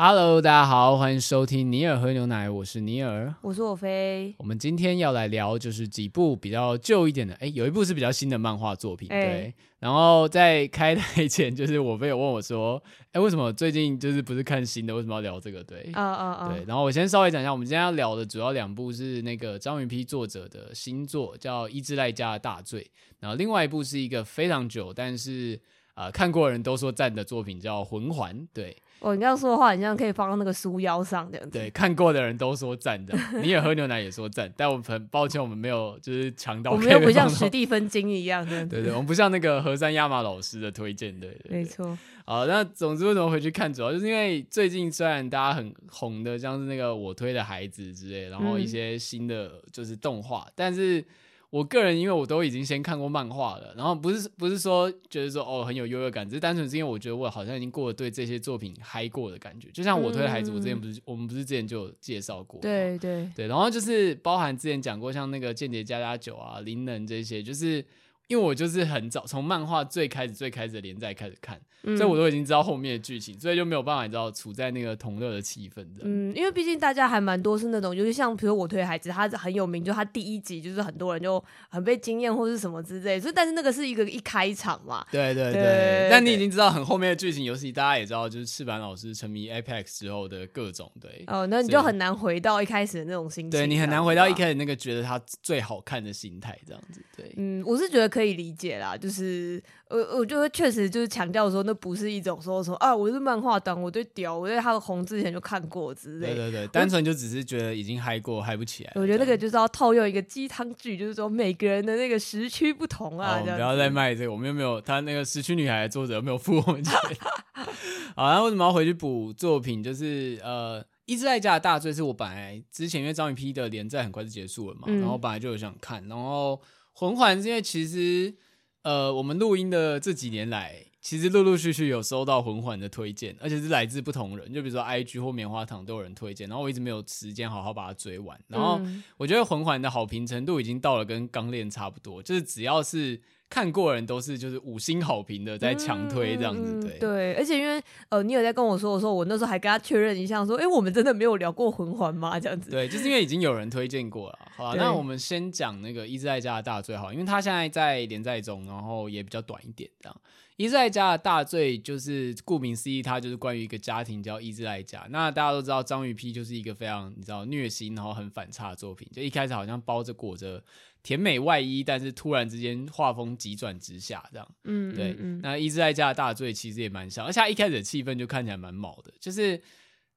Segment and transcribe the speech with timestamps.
[0.00, 4.32] Hello，大家好，欢迎收听尼尔喝牛奶，我是尼尔，我是我飞。
[4.38, 9.54] 我们今天要来聊就是几部比较旧一点的，哎，有一部是比较新的漫画作品，欸、对。
[9.80, 12.80] 然后在开台前， 就是我飞有问我说，
[13.10, 15.64] 哎，为什么最近就是不是看新的，为什么要聊这个？
[15.64, 16.64] 对，啊啊啊，对。
[16.64, 22.82] 然后我先稍微讲一下，我们今天要聊的主要两部是那个张予 P 作者的新作，叫《伊之濑家的大罪》，
[23.18, 25.60] 然后另外一部是一个非常久，但是
[25.94, 28.76] 啊、呃、看过的人都说赞的作品，叫《魂环》，对。
[29.00, 31.58] 哦，你这样说的话，你这样可以放到那个书腰上这样子。
[31.58, 36.72] 对，看过的人都说赞的， 你也喝牛奶也说赞，但我们很抱歉，我们没有就是强到。
[36.72, 41.96] 我们又不像史蒂芬金一样， 对对对，我们不像那个河山亚马老师的推荐，对，对，对，没错。
[42.24, 51.04] 好，那总之为什么回去看，主要就是因为最近虽然大家很红的，像是那个我推的孩子之类，然后一些新的就是动画，嗯、但是。
[51.50, 67.84] 我个人因为我都已经先看过漫画了，然后不是不是说觉得说哦很有优越感，只是单纯是因为我觉得我好像已经过了对这些作品嗨过的感觉，就像我推的孩子，我之前不是、嗯、我们不是之前就有介绍过，对对对，然后就是包含之前讲过像那个间谍家家酒啊、灵能这些，就是。
[68.28, 76.02] 因为我就是很早从漫画最开始最开始的连载开始看，嗯、所以我都已经知道后面的剧情，所以就没有办法你知道处在那个同乐的气氛的。
[76.02, 85.06] 嗯，因为毕竟大家还蛮多是那种，就是像比如我推孩子，他很有名，就他第一集就是很多人就很被惊艳或是什么之类，所以但是那个是一个一开场嘛。
[85.10, 91.24] 对对对，对对对，但你已经知道很后面的剧情，尤其大家也知道，就是赤坂老师沉迷 Apex 之后的各种对。
[91.28, 93.50] 哦，那你就很难回到一开始的那种心情。
[93.50, 97.02] 对，你很难回到一开始那个觉得他最好看的心态这样子。
[97.16, 98.96] 对，嗯，我是觉得可以理解啦。
[98.96, 106.34] 就是，我，我就会确实就是强调说，那不是一种说说啊，我是漫画党，我对屌，我对他的红之前就看过之类。
[106.34, 108.92] 对对对，单纯就只是觉得已经嗨过，嗨不起来。
[108.96, 113.40] 我觉得那个就是要套用一个鸡汤剧，就是说每个人的那个时区不同啊。
[113.40, 116.92] 不要再卖这个，我们又没有他那个时区女孩的作者没有付我们钱。
[118.16, 119.80] 好，然后为什么要回去补作品？
[119.80, 126.60] 就是呃，一直在家的大罪是我本来之前因为张予 P 的连载很快就结束了嘛，嗯、然后本来就有想看，然后
[126.98, 128.34] 魂环是因为其实。
[128.82, 138.40] 呃，我们录音的这几年来，其实陆陆续续有收到魂环的推荐，而且是来自不同人，就比如说 IG 或棉花糖都有人推荐，然后我一直没有时间好好把它追完。
[138.46, 138.80] 然后
[139.18, 143.20] 我觉得魂环的好评程度已经到了跟钢炼差不多，就是只要是。
[143.50, 152.38] 看过的人都是就是五星好评的，在强推这样子，对、嗯、对，而且因为呃，你有在跟我说的时候，我那时候还跟他确认一下，说，哎、欸，我们真的没有聊过魂环吗？
[152.38, 154.74] 这样子，对，就是因为已经有人推荐过了，好吧？
[154.76, 160.20] 那我们先讲那个伊之濑家的大罪好，因为他现在在连载中，然后也比较短一点，这样。
[160.56, 165.06] 伊之濑家的大罪就是顾名思义，它就是关于一个家庭叫伊之濑家。
[165.08, 170.62] 那大家都知道，章鱼 P 就是一个非常你知道虐心，然后很反差的作品，就一开始好像包着裹着。
[171.08, 179.58] 甜美外衣，但是突然之间画风急转直下，这样，嗯，对，嗯、那一之在家的大醉其实也蛮像，而且他一开始的气氛就看起来蛮毛的，就是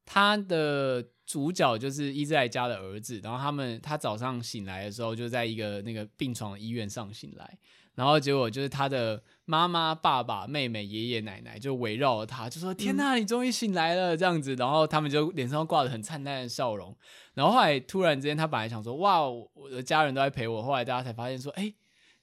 [0.04, 7.58] 他的主角就是一之在家的儿子，然后他们他早上醒来的时候就在一个那个病床的医院上醒来，
[7.96, 9.22] 然后结果就是他的。
[9.44, 16.96] 妈妈、爸爸、妹妹、爷爷、奶奶就围绕着他，就说：“天哪，你终于醒来了！”这样子，然后他们就脸上挂着很灿烂的笑容。
[17.34, 21.74] 然后后来突然之间，他本来想说：“哇，我的家人都在陪我。”后来大家才发现说：“哎，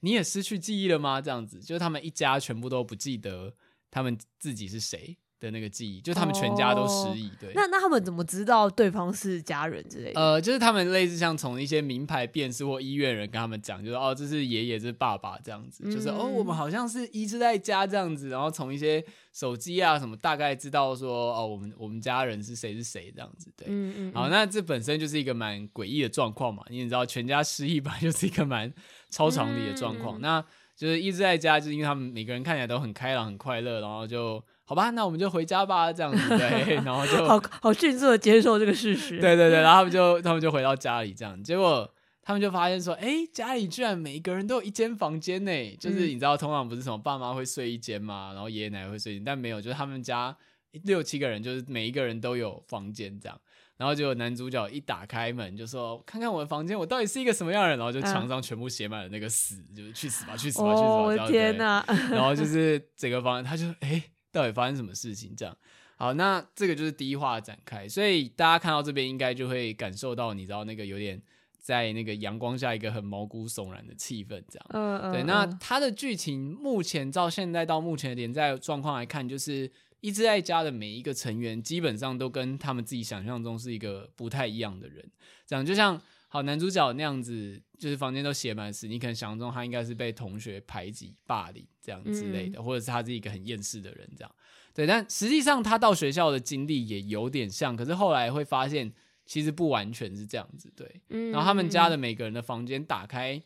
[0.01, 3.53] 你也失去记忆了吗？”这样子，就是他们一家全部都不记得
[3.91, 5.19] 他们自己是谁。
[5.41, 7.31] 的那个记忆，就他们全家都失忆。
[7.41, 10.21] 对，那那他们怎么知道对方是家人之类的？
[10.21, 23.53] 呃，就是他们类似像从一些名牌辨识或医院人跟他们讲，就是哦，这是爷爷，这是爸爸这样子，嗯、就是哦，我们好像是一直在家这样子，然后从一些手机啊什么大概知道说哦，我们我们家人是谁是谁这样子。
[23.57, 24.13] 对，嗯嗯。
[24.13, 28.73] 好，那这本身就是一个蛮诡异的状况嘛，你也知道全家失忆吧，就是一个蛮
[29.11, 30.19] 超常理的状况。
[30.19, 30.45] 嗯、那
[30.79, 34.43] 就是一直在家，就是因为他们每个人看起来都很开朗、很快乐，然后就。
[34.69, 39.19] 好吧，那我们就回家吧，这样子对， 然后就好好迅速的接受这个事实。
[39.19, 41.91] 对对对，然后他们就他们就回到家里，这样，结果
[42.21, 50.37] 他们就发现说，哎，家里居然每一个人都有一间房间呢，就是你知道，通常不是什么爸妈会睡一间嘛，然后爷爷奶奶会睡一间，但没有，就是他们家
[50.85, 53.41] 六七个人，就是每一个人都有房间这样。
[53.79, 60.89] 然后结果男主角一打开门就说：“看看我的房间，我到底是一个什么样的人？”然后就墙上全部写满了那个死，嗯、就是去死吧，去死吧，去死吧！
[60.89, 61.83] 我的天哪！
[62.11, 65.35] 然后就是整个房间，他就哎、欸，到底发生什么事情？
[65.35, 65.57] 这样
[65.97, 71.23] 好，那这个就是第一话展开，所以大家看到这边应该就会感受到，你知道那个有点。
[71.61, 74.67] 在那个阳光下，一个很毛骨悚然的气氛，这样。
[74.71, 75.13] 嗯嗯。
[75.13, 85.05] 对，那它的剧情目前照现在到目前的连载状况来看，就是一直在家的每一个成员基本上都跟他们自己想象中是一个不太一样的人。
[85.47, 94.35] 这样就像好男主角那样子，就是房间都写满死，你可能想象中他应该是被同学排挤、霸凌这样之类的，或者是他是一个很厌世的人这样。
[94.75, 98.93] 对，但实际上他到学校的经历也有点像，可是后来会发现。
[99.31, 101.03] 其实不完全是这样子，对。
[101.31, 103.43] 然后他们家的每个人的房间打开，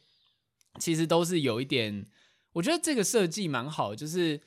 [0.79, 2.07] 其实都是有一点，
[2.53, 4.41] 我觉得这个设计蛮好，就是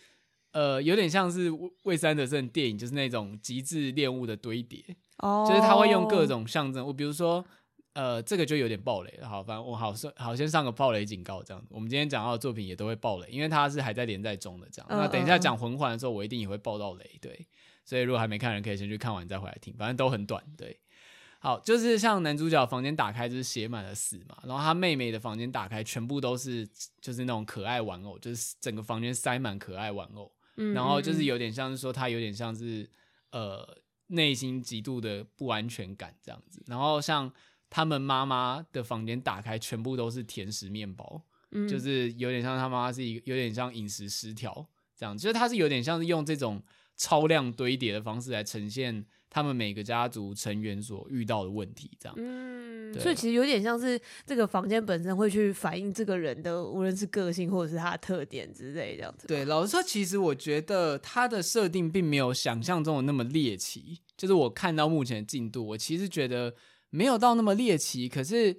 [0.56, 1.52] 呃，有点像是
[1.84, 4.82] 魏三德森电影，就是那种极致恋物的堆叠。
[5.18, 5.46] 哦。
[5.46, 7.46] 就是他会用各种象征，我比如说，
[7.92, 9.28] 呃，这个就有点暴雷了。
[9.28, 11.68] 好，反正我好好先上个暴雷警告，这样子。
[11.72, 14.88] 我们今天讲到的作品也都会暴雷，因为它是还在连载中的这样。
[14.90, 17.46] 那等一下讲魂环的时候，我一定也会爆到雷，对。
[17.84, 20.80] 所以如果还没看的人，可以先去看完再回来听，反正都很短，对。
[21.40, 26.66] 好，就是像男主角房间打开就是写满了死嘛，然后他妹妹的房间打开全部都是
[27.00, 32.90] 就是那种可爱玩偶，就是整个房间塞满可爱玩偶，嗯，然后就是有点像是说他有点像是
[33.32, 37.32] 呃内心极度的不安全感这样子，然后像
[37.70, 41.22] 他们妈妈的房间打开全部都是甜食面包，
[41.52, 46.64] 嗯，就是有点像他妈妈是一个有点像饮食失调这样，就是他是有点像是用这种
[46.96, 49.06] 超量堆叠的方式来呈现。
[49.36, 59.28] 他们每个家族成员所遇到的问题，这样，嗯，所以其实有点像是这个房间本身会去反映这个人的，无论是个性或者是他的特点之类，这样子。
[59.28, 64.00] 对，老实说，其实我觉得他的设定并没有想象中的那么猎奇。
[64.16, 66.56] 就是我看到目前的进度，我其实觉得
[66.90, 68.08] 没有到那么猎奇。
[68.08, 68.58] 可是，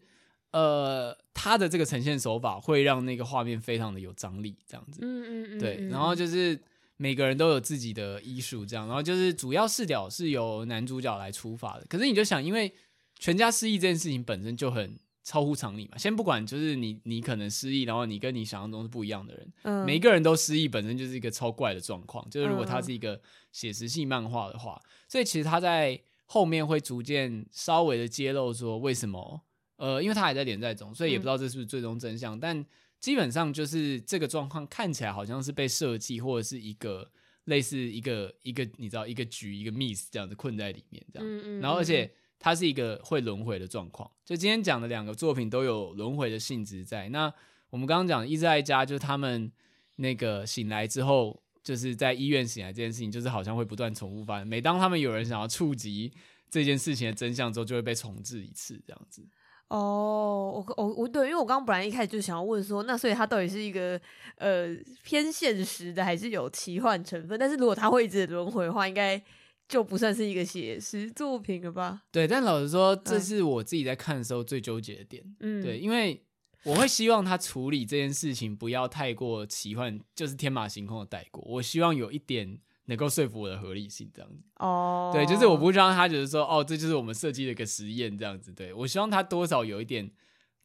[0.50, 4.98] 呃，他的这个呈现手法会让那个画面非常的有张力，这样子。
[5.00, 5.58] 嗯嗯嗯。
[5.58, 6.60] 对，然后就是。
[6.98, 11.84] 每个人都有自己的医术，这样，然后就是主要视角是由男主角来出发的。
[11.88, 12.72] 可是你就想，因为
[13.18, 15.98] 全家失忆这件事情本身就很超乎常理嘛。
[15.98, 22.26] 先不管，就是你你可能失忆，然后你跟你想象中是不一样的人，嗯，每个人都失忆，本身就是一个超怪的状况。
[22.30, 23.20] 就是如果它是一个
[23.52, 29.42] 写实性漫画的话，所以其实他在后面会逐渐稍微的揭露说为什么，
[29.76, 32.64] 呃，因为他还在连载中，所以也不知道这是不是最终真相，但。
[33.06, 37.08] 基本上就是这个状况看起来好像是被设计或者是一个
[37.44, 44.10] 类似一个一个你知道一个局一个 miss 这样子困在里面这样，嗯嗯，然后而且它是一个会轮回的状况。
[44.24, 47.08] 就今天讲的两个作品都有轮回的性质在。
[47.10, 47.32] 那
[47.70, 49.52] 我们刚刚讲的一直在家，就是他们
[49.94, 54.48] 那个醒来之后，就是在医院醒来这件事情，就是好像会不断重复发生。
[54.48, 56.12] 每当他们有人想要触及
[56.50, 59.24] 这件事情的真相之后，就会被重置一次这样子。
[59.68, 64.00] 哦，我我我对，因为我刚刚本来一开始就想要问说，那所以它到底是一个
[64.36, 64.68] 呃
[65.02, 67.36] 偏现实的，还是有奇幻成分？
[67.38, 69.20] 但是如果它会一直轮回的话，应该
[69.68, 72.02] 就不算是一个写实作品了吧？
[72.12, 75.24] 对，但老实说，这是我自己在看的时候最纠结的点。
[75.40, 76.22] 嗯，对，因为
[76.62, 81.42] 我会希望他处理这件事情不要太过奇幻，就是天马行空的带过。
[81.44, 82.60] 我希望有一点。
[82.86, 84.42] 能够说服我的合理性，这样子。
[84.56, 85.14] 哦，oh.
[85.14, 90.10] 对，就是我不希望他觉得说，哦，这就是我们设计的一个实验，这样子，对，我希望他多少有一点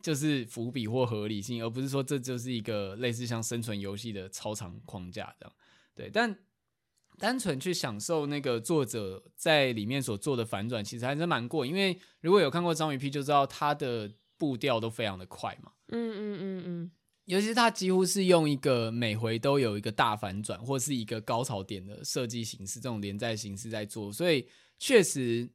[0.02, 5.54] 就是伏笔或合理性，而不是说这就是一个类似像生存游戏的超长框架这样，
[5.96, 6.36] 对，但
[7.18, 16.92] 单纯去享受那个作者在里面所做的反转，其实还是蛮过，因为如果有看过章鱼 P 就知道他的步调都非常的快嘛，嗯嗯嗯嗯。
[17.32, 24.46] 尤其是他几乎是用一个每回都有一个大反转，或是一个高潮点的设计形式，这种连载形式在做，所以
[24.78, 25.50] 确实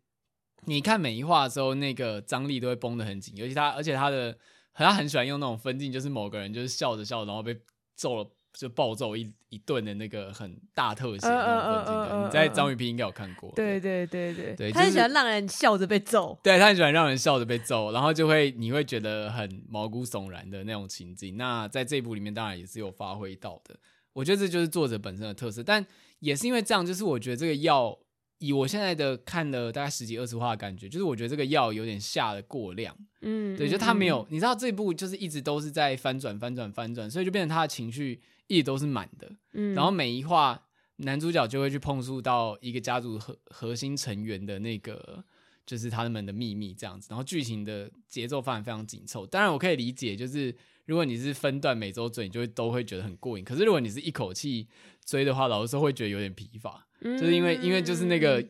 [0.64, 3.37] 你看每一话的时候，那个张力都会绷得很紧。
[3.37, 4.38] 尤其他，而且他的
[4.73, 7.54] 他很喜欢用那种分镜，就是某个人就是笑着笑着，然后被
[7.95, 8.30] 揍了。
[8.58, 13.52] 就暴揍一一顿的那个很大特写那种分镜的，你在章鱼 P 应该有看过。
[13.54, 16.38] 对对对对对，他很喜欢让人笑着被揍。
[16.42, 21.36] 对，他很喜欢让人笑着被揍，然后就会你会觉得很毛骨悚然的那种情景。
[21.36, 23.76] 那在这一部里面当然也是有发挥到的，
[24.14, 25.62] 我觉得这就是作者本身的特色。
[25.62, 25.84] 但
[26.20, 27.98] 也是因为这样，就是我觉得这个药。
[28.38, 40.61] 以我现在的看了大概十几二十话的感觉，就是我觉得这个药有点下的过量，嗯，对，就他没有，嗯、你知道这一部就是一直都是在翻转、翻转、翻转，所以就变成他的情绪一直都是满的，嗯，然后每一话
[40.97, 45.25] 男主角就会去碰触到一个家族核核心成员的那个，
[45.67, 49.26] 就是他们的秘密这样子，然后剧情的节奏发展非常紧凑。
[49.26, 54.69] 当然我可以理解，就是如果你是分段每周追，你就会都会觉得很过瘾，可是如果你是一口气
[55.05, 56.87] 追的话，老实说会觉得有点疲乏。
[57.03, 58.43] 就是因为因为就是那个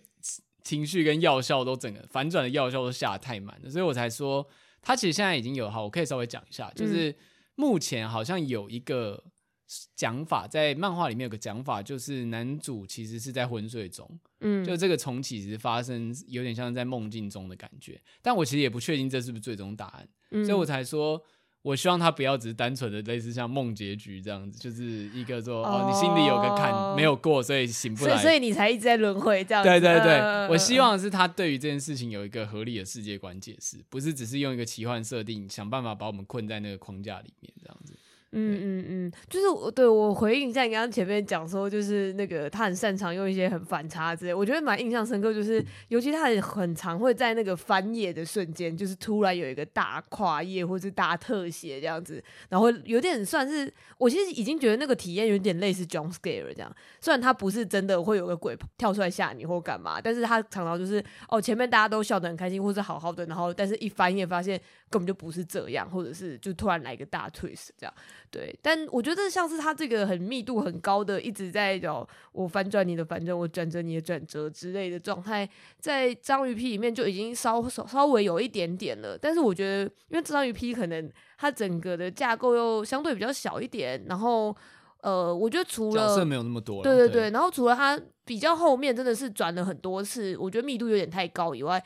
[0.62, 4.46] 情绪跟药效都整个反转的药效都下得太满了，所以我才说
[4.80, 7.12] 他其实现在已经有哈，我可以稍微讲一下，就是
[7.56, 9.24] 目前好像有一个
[9.94, 14.08] 讲法，在漫画里面有个讲法，就是男主其实是在昏睡中，
[14.40, 20.08] 嗯，就这个重启其实发生有点像在梦境中的感觉，但我其实也不确定这是不是最终答案，
[20.44, 21.22] 所以我才说。
[21.62, 29.68] 我希望他不要只是单纯的类似像梦结局这样子，就是一个说哦，哦，你心里有个坎没有过，所以醒不来，所以，所以你才一直在轮回这样子。
[29.68, 37.98] 对对对，呃、我希望是他对于这件事情有一个合理的世界观解释，不是只是用一个奇幻设定想办法把我们困在那个框架里面这样子。
[38.38, 45.32] 嗯嗯嗯，就是我对我回应一下你刚刚前面讲说，就是那个他很擅长用一些很反差之类，我觉得蛮印象深刻。
[45.32, 56.70] 就是尤其他很很常会在那个翻页的瞬间，就是突然有一个大跨页或是大特写这样子，然后有点算是我其实已经觉得那个体验有点类似 jump scare 这样。
[57.00, 67.94] 虽然他不是真的会有个鬼跳出来吓你或干嘛，但是他常常就是哦前面大家都笑得很开心或是好好的，然后但是一翻页发现根本就不是这样，或者是就突然来一个大 twist 这样。
[68.30, 79.16] 对，但我觉得像是它这个很密度很高的，一直在找我反转你的反转，我转折你的转折之类的状态，在章鱼批里面就已经稍稍稍微有一点点了。
[79.16, 84.54] 但是我觉得，因为章鱼批可能它整个的架构又相对比较小一点，然后
[85.02, 91.82] 呃，我觉得除了角色没有那么多，对对对，对然后除了它比较后面真的是转了很多次，我觉得密度有点太高以外。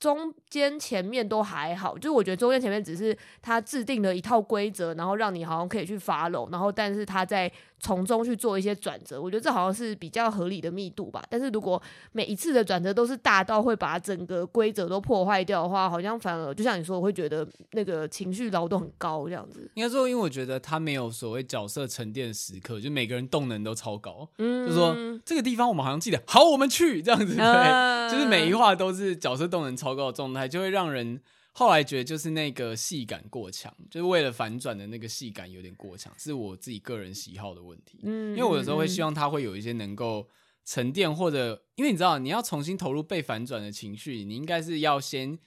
[0.00, 11.22] 中间前面都还好，就是我觉得中间前面只是他制定了一套规则，然后让你好像可以去发楼然后但是他在从中去做一些转折，我觉得这好像是比较合理的密度吧。
[11.28, 11.80] 但是如果
[12.12, 19.70] 每一次的转折都是大到会把整个规则都破坏掉的话，好像反而就像你说，我会觉得那个情绪劳动很高这样子。
[19.74, 31.20] 应该说，因为我觉得他没有所谓角色沉淀时刻，就每个人动能都超高，嗯，就是说这个地方我们好像记得，好，我们去这样子，对，呃、就是每一话都是角色动能超高的状态，就会让人。
[31.58, 37.98] 后来觉得就是那个戏感过强，就是为了反转的那个戏感有点过强，是我自己个人喜好的问题。
[38.02, 40.28] 嗯，因为我有时候会希望它会有一些能够
[40.66, 45.38] 沉淀，或者因为你知道你要重新投入被反转的情绪，你应该是要先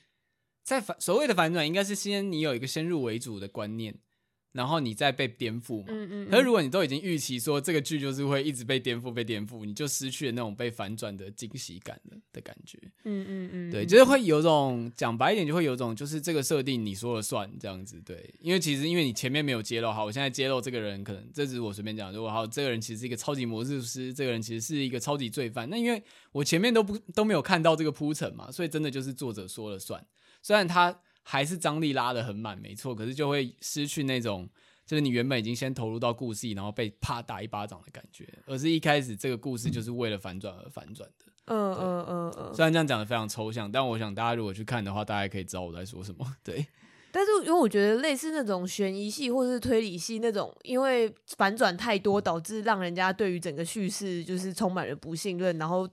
[0.63, 3.99] 在反所谓的反转，应该是先你有一个先入为主的观念。
[4.51, 5.85] 然后你再被颠覆嘛？
[5.89, 6.29] 嗯嗯，嗯。
[6.29, 12.79] 可是如果你都已经预期说这个剧就是会一直被颠覆、被颠覆，你就失去了那种被反转的惊喜感了的感觉。
[13.03, 13.71] 嗯嗯嗯。
[13.71, 18.01] 对，就是会有种讲白一点，就会有种就是这个设定你说了算这样子。
[18.01, 22.11] 对，因为其实因为你前面没有揭露好，我现在揭露这个人，可能这只是我随便讲。
[22.11, 25.69] 如果好，这个人其实是一个超级魔术师，这个人其实是一个超级罪犯。
[25.69, 26.01] 那因为
[26.31, 30.03] 我前面都不都没有看到这个铺陈嘛，所以真的就是作者说了算。
[30.41, 31.01] 虽然他。
[31.31, 34.49] 还是张力拉得很满，没错，可是就会失去那种，
[34.83, 41.25] 就是你原本已经先投入到故事，然后被啪打一巴掌的感觉，而是一开始这个故事就是为了反转而反转的。
[41.45, 42.53] 嗯嗯嗯嗯。
[42.55, 46.25] 虽然这样讲的非常抽象，但我想大家如果去看的话，大家可以知道我在说什么。
[46.43, 46.65] 对。
[47.11, 55.87] 但是因为我觉得类似那种悬疑戏或是推理戏那种，因为反转太多，导致让人家对于整个叙事就是充满了不信任，然后。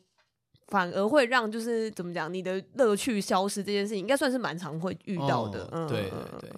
[0.69, 5.65] 反而会让就是怎么讲，你的乐趣消失这件事情，应该算是蛮常会遇到的。
[5.71, 6.51] 哦、对对对，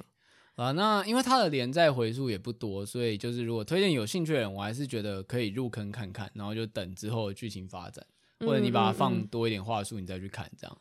[0.55, 8.03] 啊，那因为它的连载回数也不多，所以就是如果推荐有兴趣的人，我还是觉得可以入坑看看，然后就等之后的剧情发展，
[8.41, 10.79] 或者你把它放多一点话术，你再去看这样。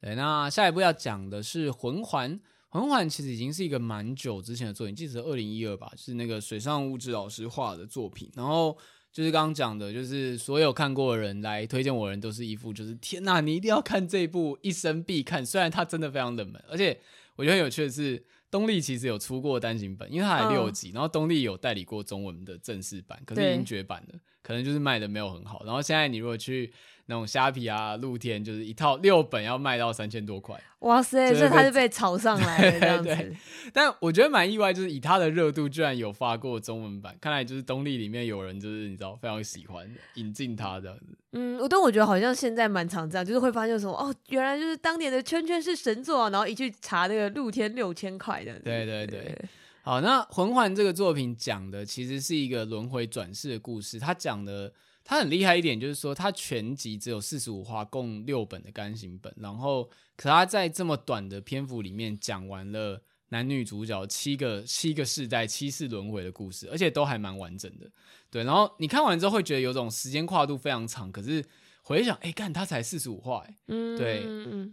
[0.00, 2.34] 对，那下一步要讲的是魂环
[2.70, 8.74] 《魂环》，《》其实已经是一个蛮久之前的作品，记得是二零一二吧，是那个水上物质老师画的作品，然后。
[9.12, 15.44] 就是刚刚讲的，就是所有看过的人来推荐我的人都是一副就是天呐，你一定要看这一部，一生必看。
[15.44, 16.98] 虽然它真的非常冷门，而且
[17.36, 25.62] 我觉得很有趣的是，东立其实有出过单行本，因为它还六集，然后东立有代理过中文的正式版，可是已经绝版了，可能就是卖的没有很好。
[25.64, 26.72] 然后现在你如果去。
[27.10, 31.34] 那种虾皮啊，露天就是一套六本要卖到三千多块，哇塞！
[31.34, 33.36] 所以他是被炒上来的这样子。
[33.74, 37.16] 但我觉得蛮意外，就是以他的热度，居然有发过中文版。
[37.20, 41.06] 看来就是东立里面有人就是你知道非常喜欢引进他这样子。
[41.32, 48.52] 嗯，我但我觉得好像现在蛮常这样，就是会发现什么哦，原来就是当年的圈圈是神作啊，然后一去查那个露天六千块的。
[48.60, 49.20] 对对对。
[49.20, 49.44] 对
[49.82, 54.72] 好，那《魂环》这个作品讲的其实是一个轮回转世的故事，它讲的。
[55.10, 67.90] 他很厉害一点，就是说他全集只有四十五话，共六本的单行本，然后可他在这么短的篇幅里面讲完了男女主角七个七个世代七世轮回的故事，而且都还蛮完整的。
[68.30, 71.44] 对，然后你看完之后会觉得有种时间跨度非常长，可是。
[71.90, 74.22] 回想，哎，干他才四十五话，哎，嗯，对，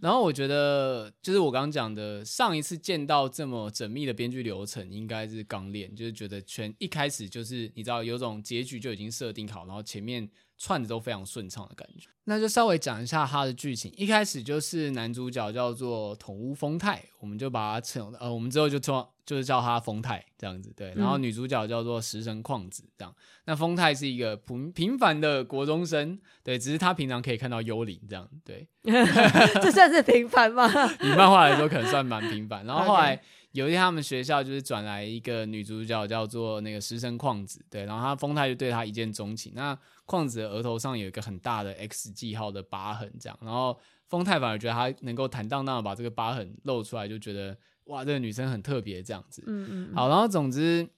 [0.00, 12.08] 然后我觉得就是我刚刚讲的，上一次见到这么缜密的编剧流程，应该是《刚练》，就是觉得全一开始就是你知道有种结局就已经设定好，然后前面串的都非常顺畅的感觉。
[12.22, 13.92] 那就稍微讲一下他的剧情。
[13.96, 20.72] 一开始就是男主角叫做统屋丰太，我们就把他称呃，我们之后就称就是叫他丰太这样子。
[20.74, 23.14] 对，然后女主角叫做石神矿子这样。
[23.44, 28.26] 那丰太是一个平平凡的国中生，对，只是他平常可以看到幽灵这样。
[28.42, 30.66] 对， 这算是平凡吗？
[31.04, 32.64] 以漫画来说，可能算蛮平凡。
[32.64, 33.20] 然后后来。
[33.52, 39.52] 有一天，他们学校就是转来一个女主角，叫做那个石神矿子，对，然后他丰太就对她一见钟情。
[39.56, 47.56] 那矿子的额头上有一个很大的 X 记号的疤痕，这样，然后丰太反而觉得他能够坦荡荡的把这个疤痕露出来，就觉得
[47.88, 49.42] 哇，这个女生很特别，这样子。
[49.46, 49.94] 嗯嗯。
[49.94, 50.88] 好，然后总之，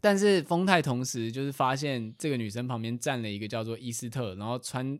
[0.00, 4.98] 但是丰太同时就是发现这个女生旁边站了一个叫做伊斯特，然后穿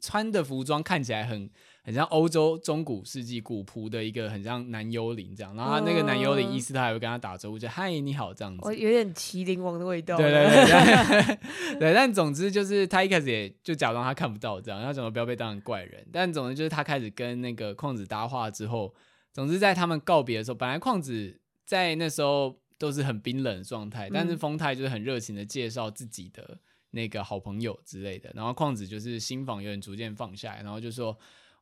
[0.00, 1.48] 穿的服装看起来很。
[1.82, 10.14] 很像欧洲中古世纪古朴的一个很像男幽灵这样，然后他那个男幽灵伊斯特还会跟他打招呼，就嗨你好这样子，我有点麒麟王的味道。
[10.18, 16.06] 对对对对， 对，但总之就是他一开始也就假装他看不到这样，他怎么不要被当成怪人？
[16.12, 18.94] 但总之就是他开始跟那个矿子搭话之后，
[19.32, 26.58] 总之在他们告别的时候，本来矿子在那时候都是很冰冷的状态，但是丰太就是很热情的介绍自己的
[26.90, 31.16] 那个好朋友之类的，然后矿子就是心房有点逐渐放下来，然后就说。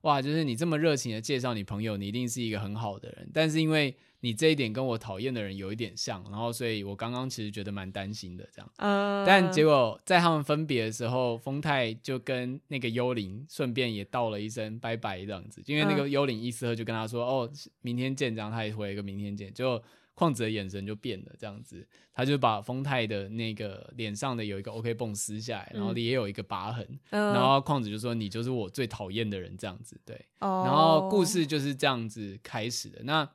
[0.09, 3.29] 哇，就是你这么热情的介绍你朋友，你一定是一个很好的人。
[3.35, 8.73] 但是因为你这一点跟我讨厌的人有一点像，然后所以我刚刚其实觉得蛮担心的这样。
[8.79, 9.23] 呃。
[9.27, 17.51] 但结果在他们分别的时候，丰太就跟那个幽灵顺便也道了一声拜拜这样子，因为那个幽灵伊斯特就跟他说：“哦，
[17.83, 19.53] 明天见。”这样他也回了一个明天见。
[19.53, 19.83] 就。
[20.19, 33.01] 旷子的眼神就变了，这样子，他就把丰太的那个脸上的有一个 OK 绷撕下来，然后也有一个疤痕，嗯、然后矿子就说：“你就是我最讨厌的人。”这样子，对，哦、然后故事就是这样子开始的。
[33.05, 33.29] 那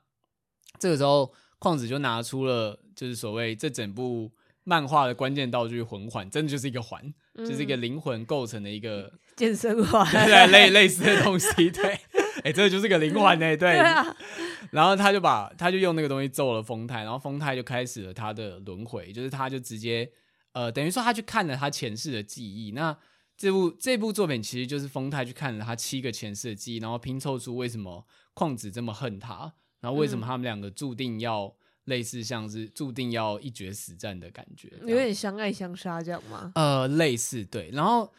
[0.78, 4.30] 这个时候，矿子就拿出了就是所谓这整部
[4.66, 11.98] 漫画的关键道具魂环，真的就是一个环，嗯、就是一个灵魂构成的一个 健身环， 对，类类似的东西，对。
[12.38, 13.80] 哎、欸，这个就是个灵环呢，对。
[14.72, 20.11] 然后他就把，他就用那个东西揍了丰太，然后丰太就开始了他的轮回，就是他就直接，
[20.51, 22.72] 呃，等于说他去看了他前世的记忆。
[22.72, 22.98] 那
[23.35, 31.53] 这部这部作品其实就是丰太去看了他七个前世的记忆，然后拼凑出为什么矿子这么恨他，然后为什么他们两个注定要
[31.85, 36.51] 类似像是注定要一决死战的感觉，有点相爱相杀这样吗？
[36.55, 38.14] 呃，类似对，然后。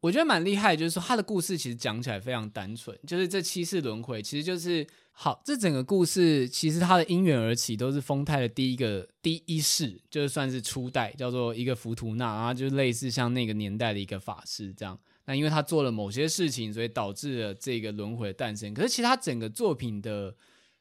[0.00, 5.42] 我觉得蛮厉害，就是说他的故事其实讲起来非常单纯，就是这七世轮回其实就是好。
[5.44, 14.98] 这整个故事其实它的因缘而起都是丰太的第一个第一世，就是算是初代，叫做一个浮屠纳，然后就类似像那个年代的一个法师这样。
[15.26, 18.72] 那因为他做了某些事情，所以导致了这个轮回的诞生。
[18.72, 20.34] 可是其实他整个作品的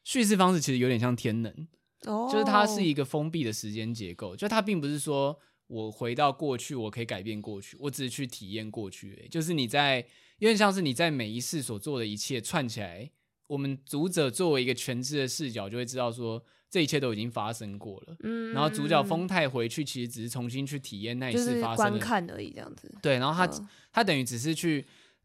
[0.05, 1.53] 叙事方式其实有点像天能，
[2.05, 5.37] 哦，就是它是一个封闭的时间结构，就它并不是说。
[5.69, 9.27] 我回到过去，我可以改变过去，我只是去体验过去。
[9.29, 9.99] 就是你在，
[10.39, 13.11] 有点像是你在每一世所做的一切串起来，
[13.45, 18.17] 我们读者作为一个全知的视角，就会知道说这一切都已经发生过了。
[18.23, 22.91] 嗯，然后主角丰太回去，其实只是重新去体验那一世发生的，观看而已，这样子。
[23.01, 24.83] 对，然后他、嗯、他等于只是去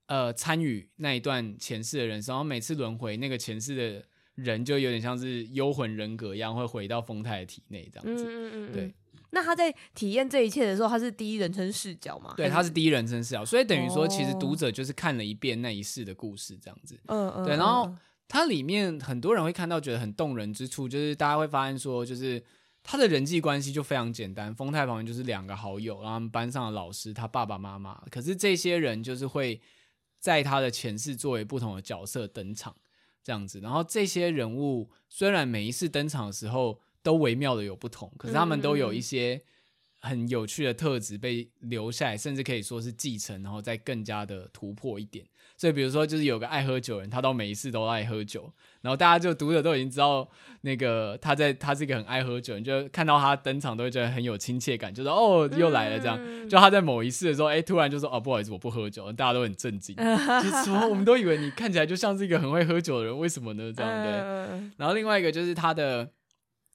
[0.09, 8.25] 呃参与那一段前世的人生，然后每次轮回，那个前世的人就有点像是幽魂人格一样，会回到丰太的体内，这样子。
[8.27, 8.95] 嗯嗯嗯，对。
[9.35, 12.33] 那他在体验这一切的时候，他是第一人称视角吗？
[12.37, 16.99] 对，他是第一人称视角，所以等于说，其实读者就是看了一遍那一世的故事，这样子。
[17.07, 17.45] 嗯嗯。
[17.45, 17.93] 对，然后
[18.29, 22.43] 它里面很多人会看到觉得很动人之处，就是大家会发现说，就是
[22.83, 24.55] 他的人际关系就非常简单。
[24.55, 28.01] 丰太旁边就是两个好友，然后班上的老师，他爸爸妈妈。
[28.11, 29.61] 可是这些人就是会
[30.21, 32.75] 在他的前世作为不同的角色登场，
[33.23, 33.61] 这样子。
[33.61, 39.43] 然后这些人物虽然每一次登场的时候，都微妙的有不同，可是他们都有一些
[40.01, 45.25] 很有趣的特质被留下来，甚至可以说是继承，然后再更加的突破一点。
[45.57, 50.29] 所以，比如说，就是有个爱喝酒人，他到每一次都爱喝酒，然后大家就读者都已经知道，
[50.63, 56.19] 那个他在他是一个很爱喝酒人，就看到他登场都会觉得很有亲切感，就说哦又来了这样。
[56.49, 59.95] 就他在某一次的时候，哎，突然就说哦不好意思，我不喝酒，大家都很震惊，
[60.43, 63.73] 就是说我们都以为你看起来就像是一个很会喝酒的人，为什么呢？
[63.73, 64.13] 这样对。
[64.77, 66.11] 然后另外一个就是他的。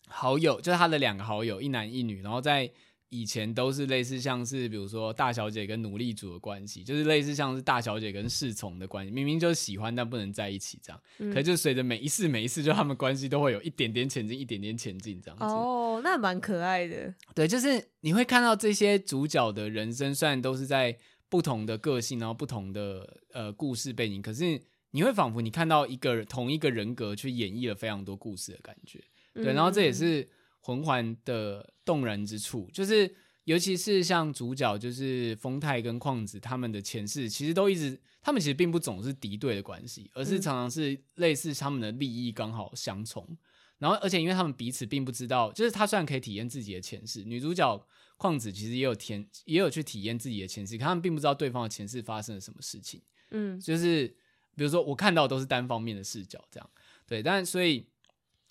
[0.10, 2.70] 好友就是他的两个好友，一男一女，然后在
[3.12, 15.44] 以前都是类似像是比如说大小姐跟奴隶主的关系，就是类似像是大小姐跟侍从的关系，明明就是喜欢但不能在一起这样，嗯、可是就随着每一次每一次，就他们关系都会有一点点前进，一点点前进这样子。
[15.44, 17.12] 哦，那蛮可爱的。
[17.34, 20.96] 对，就是你会看到这些主角的人生，虽然都是在
[21.30, 29.04] 不同的个性，然后不同的呃故事背景，可是你会仿佛你看到一个同一个人格去演绎了非常多故事的感觉。
[29.44, 30.28] 对，然后这也是
[30.62, 43.26] 魂环的动人之处，就是尤其是像主角就是风太跟矿子他们的前世，其实都一直，他们其实并不总是敌对的关系，而是常常是类似他们的利益刚好相冲。
[43.28, 43.38] 嗯、
[43.80, 53.02] 然后，而且因为他们彼此并不知道，就是他虽然可以体验自己的前世，女主角矿子其实也有天也有去体验自己的前世，可他们并不知道对方的前世发生了什么事情。
[53.32, 54.08] 嗯，就是
[54.56, 56.70] 比如说我看到都是单方面的视角，这样
[57.08, 57.88] 对，但所以。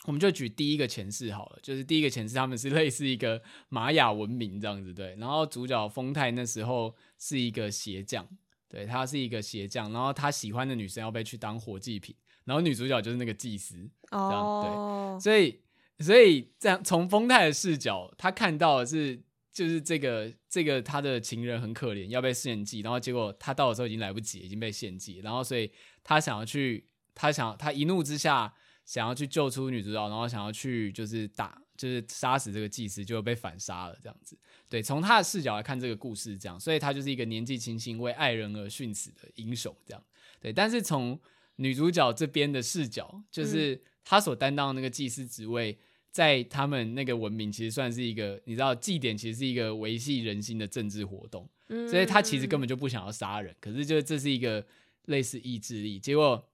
[0.04, 5.14] 我们就举第一个前世好了，就是第一个前世，他们是类似一个玛雅文明这样子，对。
[5.16, 8.26] 然后主角丰太那时候是一个鞋匠，
[8.68, 14.70] 对，他是一个鞋匠，然后他喜欢的女生要被去当活祭品，然后女主角就是那个祭司，哦对。
[14.70, 15.20] Oh.
[15.20, 15.60] 所以，
[15.98, 19.20] 所以这样从丰太的视角，他看到的是
[19.52, 25.70] 就是这个这个他的情人很可怜，要被献祭，然后结果他到的时候已经来不及，已经被献祭，然后所以
[26.04, 28.54] 他想要去，他想他一怒之下。
[28.88, 34.34] 想要去救出女主角，然后想要去就是打，就是杀死这个祭司，就被反杀了这样子。
[34.66, 40.02] 对，从他的视角来看这个故事这样，所以他就是一个年纪轻轻为爱人而殉死的英雄这样。
[40.40, 41.20] 对，但是从
[41.56, 45.78] 女主角这边的视角，就是她所担当的那个祭司职位，
[46.10, 51.46] 在他们那个文明其实算是一个，你知道祭典其实是一个维系人心的政治活动，
[51.90, 54.64] 所以他其实根本就不想要杀人，可是就这是一个
[55.04, 56.47] 类似意志力，结果。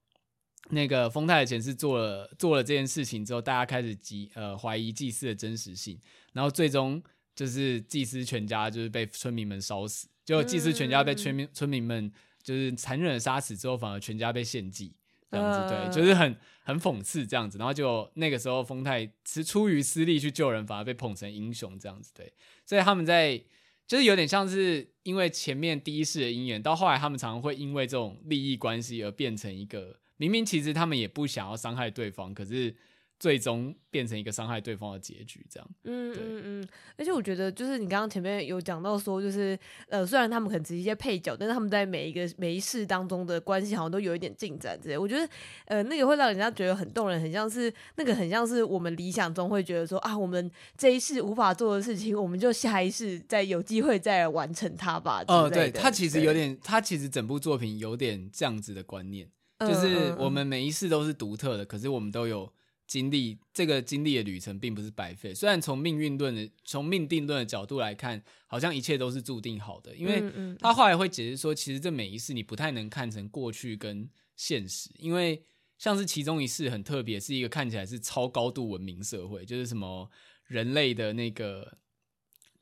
[0.71, 5.99] 那个丰太的前世做了做了这件事情之后，大家开始疑呃怀疑祭司的真实性，
[6.33, 7.03] 然后最终
[7.35, 12.11] 就是祭司全家就是被村民们烧死，就祭司全家被村民村民们
[12.43, 14.95] 就是残忍的杀死之后，反而全家被献祭，
[15.31, 22.33] 这样子对，就是很很讽刺这样子，然后就那个时候丰太是出于私利去救人，反而被捧成英雄这样子对，
[22.65, 23.39] 所以他们在
[23.87, 29.99] 就是有点像是因为前面第一世的姻缘，到后来他们常常会因为这种利益关系而变成一个。
[30.17, 32.75] 明明其实他们也不想要伤害对方，可是
[33.19, 35.71] 最终变成一个伤害对方的结局，这样。
[35.85, 36.69] 嗯嗯嗯。
[36.97, 44.99] 而且我觉得，就是你刚刚前面有讲到说，就是呃，虽然他们可能只是一些配角，但是他们在每一个每一世当中的关系好像都有一点进展之类。
[44.99, 45.27] 我觉得
[45.67, 55.25] 呃，那个会让人家觉得很动人，很像是那个很像是我们理想中会觉得说啊，我们这一世无法做的事情，我们就下一世再有机会再来完成它吧。
[55.29, 59.29] 哦，对，他其实有点，他其实整部作品有点这样子的观念。
[59.61, 62.53] 就是我们每一世都是独特的，可是我们都有
[62.87, 65.33] 经历这个经历的旅程，并不是白费。
[65.35, 70.23] 虽然从命运论的、从命定论的角度来看，好像一切都是注定好的，因为
[70.61, 75.45] 他后来会解释说，其实这每一世你不太能看成过去跟现实，因为
[75.79, 80.11] 像是其中一世很特别，是一个看起来是超高度文明社会，就是什么
[80.47, 81.79] 人类的那个。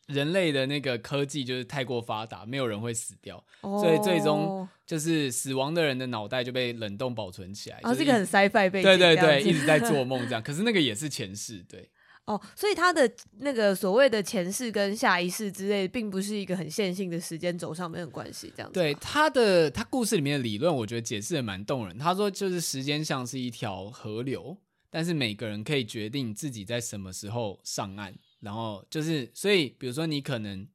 [0.08, 3.80] 人类的那个科技就是太过发达，没有人会死掉，oh.
[3.80, 7.78] 所以最终就是死亡的人的脑袋就被冷冻保存起来。
[7.82, 10.42] 哦，这个很 sci-fi 背景，对对对，一直在做梦这样。
[10.42, 11.88] 可是那个也是前世，对。
[12.24, 13.10] 哦，所以他的
[13.40, 18.74] 那个所谓的前世跟下一世之类，并不是一个很线性的时间轴上面的关系，这样子。
[18.74, 21.98] 对他的他故事里面的理论，我觉得解释的蛮动人。
[21.98, 24.56] 他说，就是时间像是一条河流，
[24.88, 28.14] 但是每个人可以决定自己在什么时候上岸。
[28.42, 30.66] 然后就是，所以比如说你可能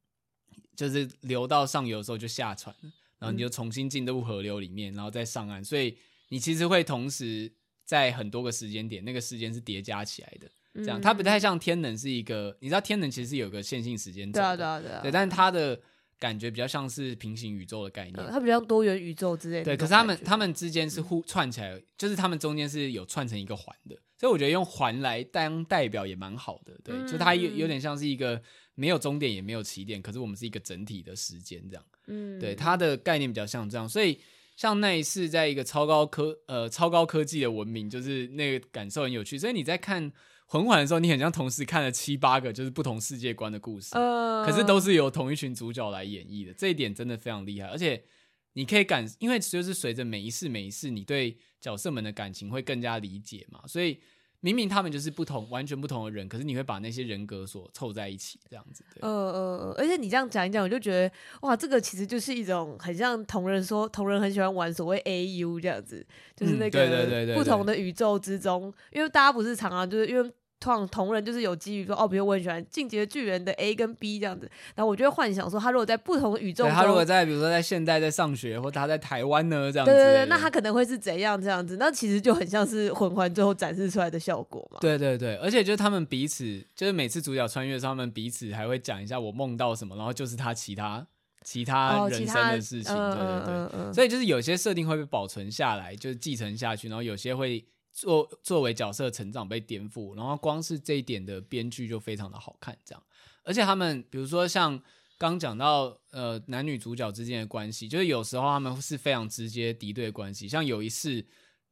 [0.74, 2.74] 就是流到上游的时候就下船，
[3.18, 5.62] 然后你就重新进入河流里面，然后再上岸。
[5.62, 5.96] 所以
[6.30, 7.52] 你其实会同时
[7.84, 10.48] 在很多个时间点，那个时间是叠加起来的。
[10.74, 15.78] 这样它不太像天能是一个，你知道天能其实是有个线性时间轴，对啊对啊对啊，对，但是它的
[16.18, 19.64] 感觉比较像是平行宇宙的概念，它比较多元宇宙之类的。
[19.64, 23.98] 对，可是他们他们之间是互串起来，就是他们中间是有串成一个环的。
[24.18, 28.42] 所以我觉得用环来当代表也蛮好的，对，嗯、就它有有点像是一个
[28.74, 34.18] 没有终点也没有起点，可是我们是一个整体的时间这样，嗯，对，它的概念比较像这样，所以
[34.56, 39.38] 像那一次在一个超高科呃超高科技的文明，就是那个感受很有趣。
[39.38, 40.10] 所以你在看
[40.46, 48.02] 魂环的时候，你很像同时看了七八个就是不同世界观的故事，呃、可是都是由同一群主角来演绎的，这一点真的非常厉害，而且
[48.54, 54.00] 你可以感，因为就是随着每一次每一次，你对角色们的感情会更加理解嘛，所以
[54.40, 58.84] 明明他们就是不同、完全不同的人，可是你会把那些人格所凑在一起，这样子。
[58.94, 59.00] 对。
[59.02, 70.32] 呃呃，而且你这样讲一讲，我就觉得哇，这个其实就是一种很像同人说，同人很喜欢玩所谓 AU 这样子，就是那个不同的宇宙之中，因为大家不是常常就是因为。
[70.60, 81.76] 同同人就是有基于说哦，比如我很喜欢《进击的巨人》的 A 跟 B 这样子，然后我就会幻想说，他如果在不同的宇宙中，他如果在比如说在现代在上学，或他在台湾呢这样子，对对对，那他可能会是怎样这样子？
[81.78, 84.78] 那其实就很像是魂环最后展示出来的效果嘛。
[84.80, 91.06] 对对对，而且就是他们彼此，就是每次主角穿越的时候，他们彼此还会讲一下我梦到什么，然后就是他其他
[91.44, 97.64] 其他人生的事情，哦、对对对，嗯嗯、所以就是有些设定会被保存下来，就是继承下去，然后有些会。
[98.00, 103.02] 作作为角色成长被颠覆，然后光是这一点的编剧就非常的好看，这样。
[103.42, 104.80] 而且他们比如说像
[105.18, 110.46] 刚讲到呃男女主角之间的关系，就是有时候他们是非常直接敌对的关系。
[110.46, 111.24] 像有一次，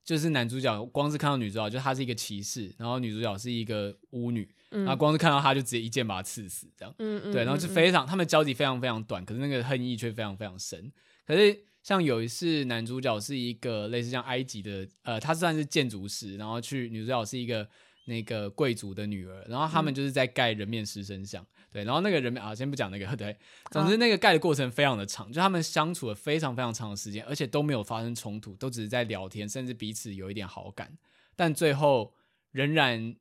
[0.04, 10.92] 就是男主角光是看到女主角，就他是一个骑士，然后女主角是一个巫女，嗯、然后光是看到他就直接一剑把他刺死，这样，嗯嗯，对，然后就非常他们交集非常非常短，可是那个恨意却非常非常深。
[11.24, 17.68] 可是像有一次男主角是一个类似像埃及的，呃，他算是建筑师，然后去女主角是一个。
[18.08, 23.36] 那个贵族的女儿，然后他们就是在盖人面狮身像，嗯、对，然后那个人面啊，先不讲那个， 对，
[23.72, 30.96] 总之那个盖的过程非常的长，就他们相处了非常非常长的时间，而且都没有发生冲突，都只是在聊天，甚至彼此有一点好感，
[31.34, 32.14] 但最后
[32.52, 33.16] 仍然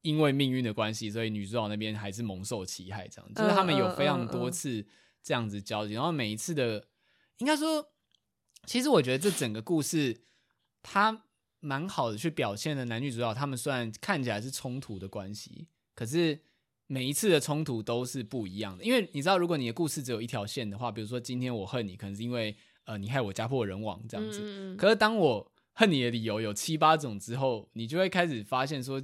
[0.00, 4.86] 因为命运的关系，所以女主角那边还是蒙受其害，这样，就是他们有非常多次
[5.22, 6.82] 这样子交集，然后每一次的，
[7.40, 7.86] 应该说，
[8.66, 10.20] 其实我觉得这整个故事，
[10.82, 11.24] 它。
[11.62, 16.40] 蛮好的，去表现的男女主角，他们虽然看起来是冲突的关系，可是
[16.86, 18.82] 每一次的冲突都是不一样的。
[18.82, 24.74] 因为你知道，如果你的故事只有一条线的话，比如说今天我恨你，可能是因为呃你害我家破人亡这样子。
[24.76, 28.98] 可是当我恨你的理由有七八种之后，你就会开始发现说，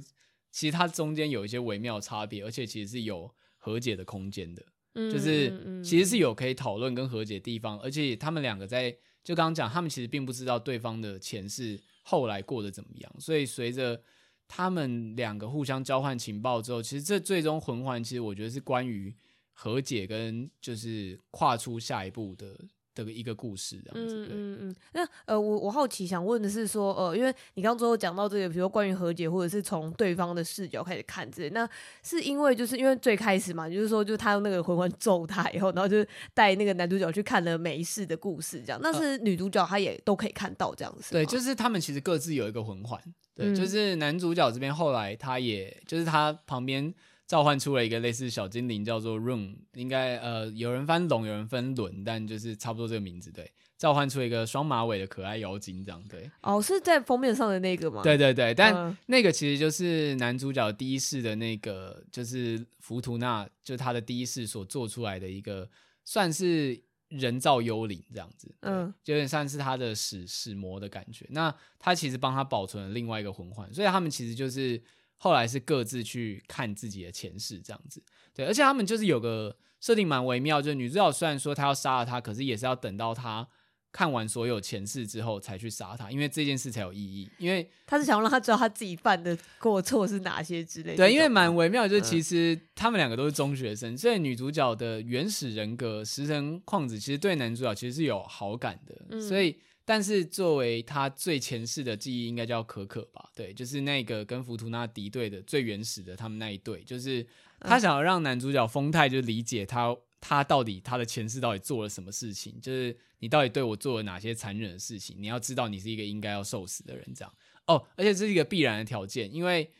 [0.51, 4.65] 其实它中间有一些微妙差别，而且其实是有和解的空间的。
[4.95, 11.77] 嗯，就是其实是有可以讨论跟和解的地方，而且他们两个在就刚刚讲，他们其实并不知道对方的前世。
[12.01, 13.15] 后来过得怎么样？
[13.19, 14.01] 所以随着
[14.47, 19.13] 他们两个互相交换情报之后，其实这最终魂环，其实我觉得是关于
[19.51, 22.57] 和解跟就是跨出下一步的。
[22.97, 24.75] 这个一个故事这样子，嗯嗯嗯。
[24.93, 31.69] 那呃，我我好奇想问的是说，呃，因为你刚刚最后讲到这个，比如说关于和解，或者是从对方的视角开始看这，那
[32.01, 38.79] 是因为就是因为最开始嘛，就是说，就他用那个魂环揍他以后，然后就带那个男主角去看了梅氏的故事，这样。
[38.81, 41.11] 那是女主角她也都可以看到这样子。
[41.11, 42.99] 对，就是他们其实各自有一个魂环。
[43.35, 46.91] 对，就是男主角这边后来他也就是他旁边。
[47.27, 53.29] 召唤出了一个类似小精灵，叫做 Rune，应该呃有人翻龙，有人分轮，但就是差不多这个名字。
[53.29, 56.31] 对，召唤出一个双马尾的可爱妖精，这样对。
[56.41, 58.01] 哦，是在封面上的那个吗？
[58.01, 65.69] 对对对，但那个其实就是男主角第一世的那个，就是浮图纳，就是他的第一世所做出来的一个，
[66.05, 68.55] 算是人造幽灵这样子。
[68.61, 71.25] 嗯，就有点像是他的使使魔的感觉。
[71.31, 74.81] 那他其实帮他保存了另外一个魂环，所以他们其实就是。
[75.17, 78.01] 后来是各自去看自己的前世，这样子，
[78.33, 83.47] 对，而且他们就是有个设定蛮微妙，就是女主角虽然说她要杀了他，可是也是要等到他
[83.91, 87.27] 看完所有前世之后才去杀他，因为这件事才有意义。
[87.39, 90.97] 因为他是想让他知道他自己犯的过错是哪些之类的。
[90.97, 99.57] 对，因为蛮微妙，就是其实他们两个都是中学生，嗯、所以女主角的原始人格石神旷子其实对男主角其实是有好感的，嗯、所以。
[99.89, 103.29] 但是作为他最前世的记忆，应该叫可可吧？
[103.33, 107.25] 对，就是那个跟浮图纳敌对的最原始的他们那一对，就是
[107.61, 115.15] 他想要让男主角丰太就理解他，他到底他的前世到底做了什么事情，就是你到底对我做了哪些残忍的事情？
[115.17, 117.33] 你要知道，你是一个应该要受死的人，这样
[117.67, 117.87] 哦。
[117.95, 119.71] 而且这是一个必然的条件，因为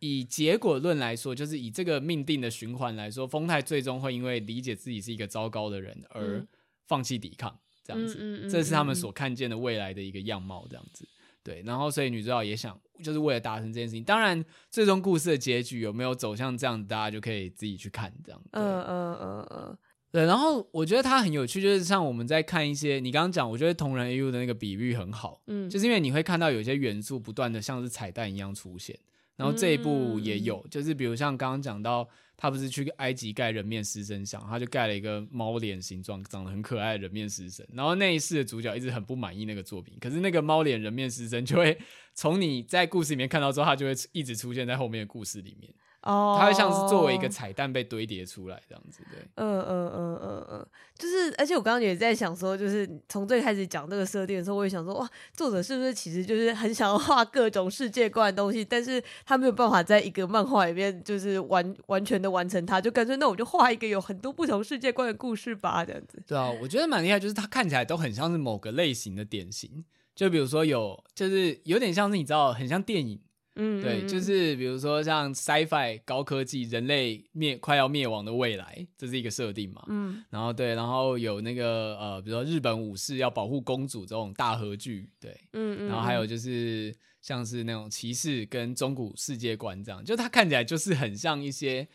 [0.00, 6.44] 以结果论来说，就是以这个命定的循环来说，丰太最终会因为理解自己是一个糟糕的人而
[6.88, 7.60] 放弃抵抗。
[7.84, 10.66] 这样子，嗯嗯嗯、这是他们所看见的未来的一个样貌。
[10.70, 11.06] 这样子，
[11.42, 11.62] 对。
[11.66, 14.04] 然后，所以女主角也想，就是为了达成这件事情。
[14.04, 18.12] 当然，最终故事的结局有没有走向这样，大家就可以自己去看。
[18.24, 19.78] 这样，嗯嗯嗯嗯，
[20.10, 20.24] 对。
[20.24, 28.98] 然后，我觉得它很有趣，就是像我们在看一些，你刚刚讲，我觉得同人 A U 的那个比喻很好，嗯，就是因为你会看到有些元素不断的像是彩蛋一样出现。
[29.36, 32.08] 然后这一部也有，嗯、就是比如像刚刚讲到。
[32.42, 37.64] 他不是去埃及盖人面狮身像，他就盖了一个猫脸形状、长得很可爱的人面狮身。
[37.72, 41.78] 然后那一世的主角一直很不满意那个作品，可是那个猫脸人面狮身就会
[42.16, 45.72] 从你在故事里面看到之后，他就会一直出现在后面的故事里面。
[46.02, 49.20] 哦，它会像是作为一个彩蛋被堆叠出来这样子，对。
[49.36, 50.66] 嗯嗯嗯嗯嗯，
[50.98, 66.22] 就是，而且我刚刚也在想说，就是从最开始讲这个设定的时候，我也想说，哇，作者是不是其实就是很想要画各种世界观的东西，但是他没有办法在一个漫画里面就是完 完全的完成它，就干脆那我就画一个有很多不同世界观的故事吧，这样子。
[66.26, 69.84] 对啊，我觉得蛮厉害，就是它看起来都很像是某个类型的典型，
[70.14, 73.20] 就比如说有，就是有点像是你知道，很像电影。
[73.54, 79.84] 嗯，对，就是比如说像 sci-fi 高科技，人类灭快要灭亡的未来，这是一个设定嘛。
[79.88, 91.86] 嗯，然后对，然后有那个呃，比如说日本武士要保护公主这种大和剧，对，嗯嗯，然后还有就是像是那种骑士跟中古世界观这样，就它看起来就是很像一些，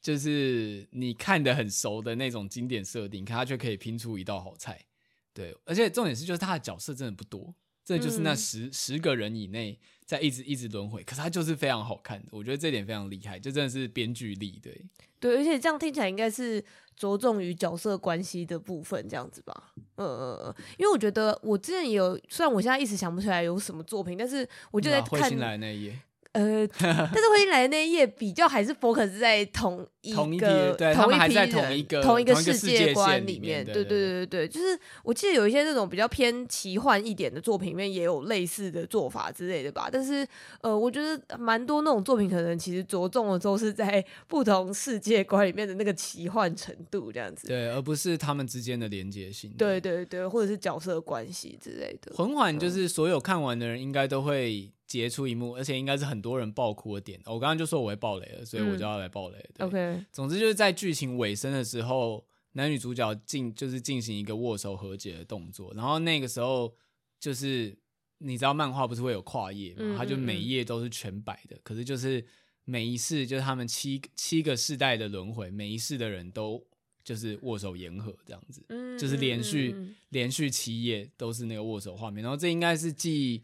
[0.00, 4.86] 就是你看的很熟的那种经典设定，可它却可以拼出一道好菜。
[5.32, 7.54] 对，而且重点是就是他的角色真的不多。
[7.84, 14.80] 这就是那十、嗯、十个人以内，在一直一直轮回，可是它就是非常好看的，我觉得这点非常厉害，就真的是编剧力，对
[15.18, 16.64] 对，而且这样听起来应该是
[16.94, 25.98] 着重于角色关系的部分，这样子吧，嗯嗯嗯，因为我觉得我之前也有，虽然我现在一时想不起来有什么作品，但是我就在看彗星来那一页。
[26.36, 33.64] 呃， 但是彗星来的那一页比较还是 focus 在同一个同一批人，他们还在同一个同一个世界观里面。
[33.64, 39.88] 对对对对对，就是我记得有一些那种比较偏奇幻一点的作品里面也有类似的做法之类的吧。
[39.90, 40.26] 但是
[40.60, 47.48] 呃，我觉得蛮多那种作品可能其实着重的都是在不同世界观里面的那个奇幻程度这样子。
[47.48, 49.50] 对，而不是他们之间的连接性。
[49.56, 52.14] 对对对，或者是角色关系之类的。
[52.14, 54.70] 魂环就是所有看完的人应该都会。
[54.86, 57.20] 杰出一幕，而且应该是很多人爆哭的点。
[57.24, 59.50] 我刚刚就说我会爆雷了，所以我就要来爆雷。
[59.58, 65.74] 嗯、OK，总之就是在剧情尾声的时候，男女主角进就是进行一个握手和解的动作。
[65.74, 66.72] 然后那个时候
[67.18, 67.76] 就是
[68.18, 69.78] 你知道漫画不是会有跨页嘛？
[69.80, 71.56] 嗯、它就每一页都是全白的。
[71.56, 72.24] 嗯、可是就是
[72.64, 76.64] 每一世就是他们七七个世代的轮回，每一世的人都
[77.02, 78.64] 就是握手言和这样子。
[78.68, 82.22] 嗯、就是连续、嗯、连续七页都是那个握手画面。
[82.22, 83.42] 然后这应该是继。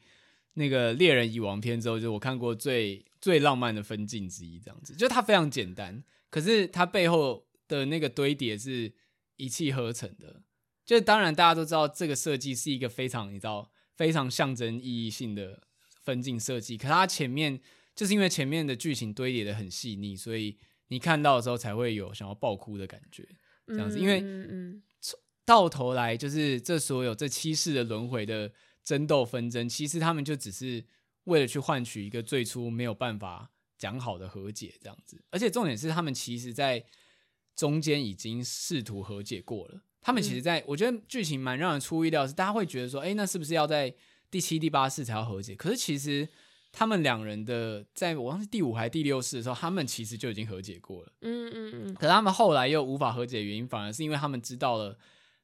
[0.55, 8.93] 那个猎人蚁王篇之后，就我看过最最浪漫的分镜之一，这样子，就它非常简单，可是它背后的那个堆叠是
[9.37, 10.43] 一气呵成的。
[10.85, 15.63] 就当然大家都知道，这个设计是一个非常你知道非常象征意义性的
[16.03, 17.59] 分镜设计，可是它前面
[17.95, 23.27] 就是因为前面的剧情堆叠的很细腻，所以你看到的时候才会有想要爆哭的感觉，
[23.69, 24.23] 这样子，因为
[25.47, 28.53] 到头来就是这所有这七世的轮回的。
[28.85, 30.85] 争斗纷争，其实他们就只是
[31.25, 35.23] 为了去换取一个最初没有办法讲好的和解，这样子。
[35.31, 36.85] 而且重点是，他们其实在
[37.55, 39.83] 中间已经试图和解过了。
[40.01, 43.95] 他们其实在，在、嗯、我觉得剧情蛮让人出乎意料，是大家会觉得说，哎，那是不是要在
[44.31, 45.55] 第七、第八世才要和解？
[45.55, 46.29] 可是其实
[46.73, 51.13] 他们两人的，在我忘记第五还是第六世的时候，他们其实就已经和解过了。
[51.21, 51.95] 嗯嗯嗯。
[51.95, 54.99] 可是他们后来又无法和解的原因，反而是因为他们知道了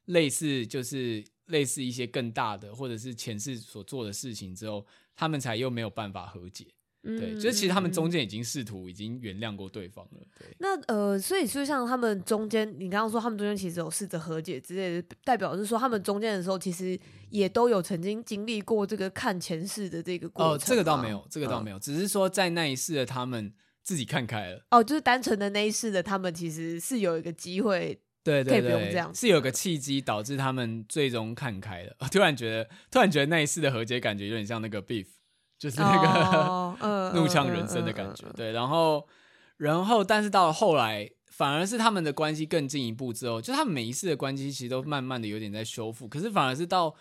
[0.06, 1.24] 类似就是。
[1.48, 6.66] 类似一些更大的，或者是前世所做的事情之后，他们才又没有办法和解。
[7.04, 10.26] 嗯、对，就是其实他们中间已经试图已经原谅过对方了。
[10.36, 16.98] 对，那呃，所以就像他们中间，你刚刚说他们中间其实有试着和解之类的，代表是说他们中间的时候，其实
[17.30, 20.54] 也都有曾经经历过这个看前世的这个过程。
[20.54, 24.66] 哦，这个倒没有，这个倒没有，嗯、只是说在那一世的他们自己看开了。
[24.72, 28.02] 哦，就是单纯的那一世的他们，其实是有一个机会。
[28.44, 31.94] 对对对，是有个契机导致他们最终看开了。
[32.12, 35.06] 突然觉得，突然觉得那一次的和解感觉有点像那个 Beef，
[35.58, 38.24] 就是那个、oh, 怒呛人生的感觉。
[38.24, 38.36] Uh, uh, uh, uh, uh.
[38.36, 39.08] 对，然后，
[39.56, 46.06] 然后，但是到了后来，反而是他们的关系更进一步之后，就他们每一次的关系其实都慢慢的有点在修复。
[46.06, 46.94] 可是反而是到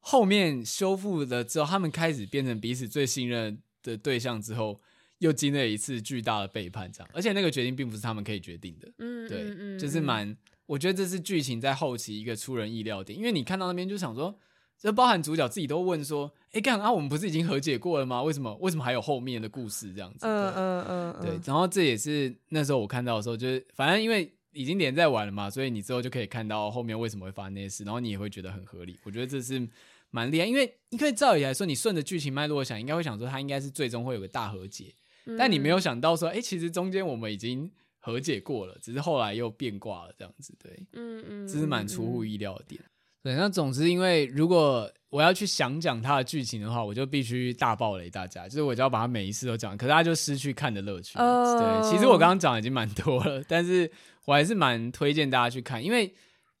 [0.00, 4.80] 后面修复了之后，他们开始变成彼此最信任的对象之后，
[5.18, 7.08] 又经历了一次巨大的背叛，这样。
[7.14, 8.92] 而且那个决定并不是他们可以决定的。
[8.98, 10.36] 嗯，对，就是蛮。
[10.72, 14.34] 我觉得这是剧情在后期一个出人意料点，因为你看到那边就想说，
[14.78, 18.22] 这包含主角自己都问说，哎，干啊，我们不是已经和解过了吗？
[18.22, 20.26] 为什么为什么还有后面的故事这样子？
[20.26, 21.38] 嗯嗯嗯，对。
[21.44, 28.98] 然后这也是那时候我看到的时候，就是反正因为已经连载完了嘛，所以你之后就可以看到后面为什么会发生那些事，然后你也会觉得很合理。
[29.04, 29.68] 我觉得这是
[30.10, 34.94] 蛮厉害，因为因为照理来说，你顺着剧情脉络想，应该会想说他应该是最终会有个大和解，
[35.36, 37.70] 但你没有想到说，哎，其实中间我们已经。
[38.04, 42.82] 和解过了，只是后来又变卦了，这样子，对，嗯嗯，这是蛮出乎意料的点。
[43.22, 51.16] 对，那总之，因为如果我要去想讲它的剧情的话，我就必须大爆雷大家，就是我就要把它每一次都讲，可是他就失去看的乐趣。
[51.20, 51.60] Oh.
[51.60, 53.88] 对，其实我刚刚讲已经蛮多了，但是
[54.24, 56.12] 我还是蛮推荐大家去看，因为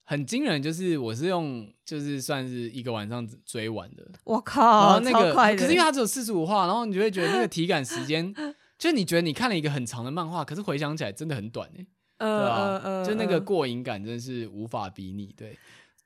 [0.04, 4.08] 很惊人，就是我是用就是算是一个晚上追完的。
[4.22, 8.32] 我靠，然后那个可是因为它只有四十五话，然后你就会觉得那个体感时间。
[8.82, 12.80] 就你觉得你看了一个很长的漫画，可是回想起来真的很短哎，呃、对吧、啊？
[12.82, 15.32] 呃、就那个过瘾感真的是无法比拟。
[15.36, 15.56] 对，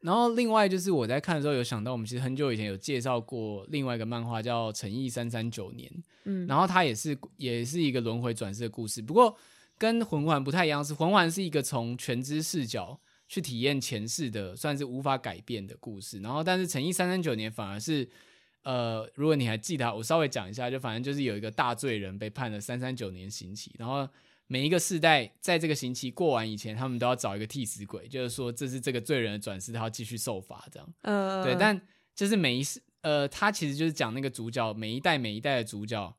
[0.02, 5.90] 然后另外就是我在看的时候有想到，我们其实很久以前有介绍过另外一个漫画叫《诚意三三九年》，
[6.24, 9.34] 嗯，然后它也是也是一个轮回转世的故事，不过
[9.78, 18.06] 跟魂环不太一样，是魂环是一个从全知视角去体验前世的，算是无法改变的故事，然后但是《诚意三三九年》反而是。
[18.67, 24.08] 呃，如果你还记得，我稍微讲一下，就反正就是有一个大罪人被判了三三九年刑期，然后
[24.48, 30.94] 每一个世代在这个刑期过完以前，他们都要找一个替死鬼，就是说这是这个罪人的转世，他要继续受罚这样。
[31.02, 31.81] 嗯，对，但
[32.12, 36.17] 就是每一世，呃，他其实就是讲那个主角每一代每一代的主角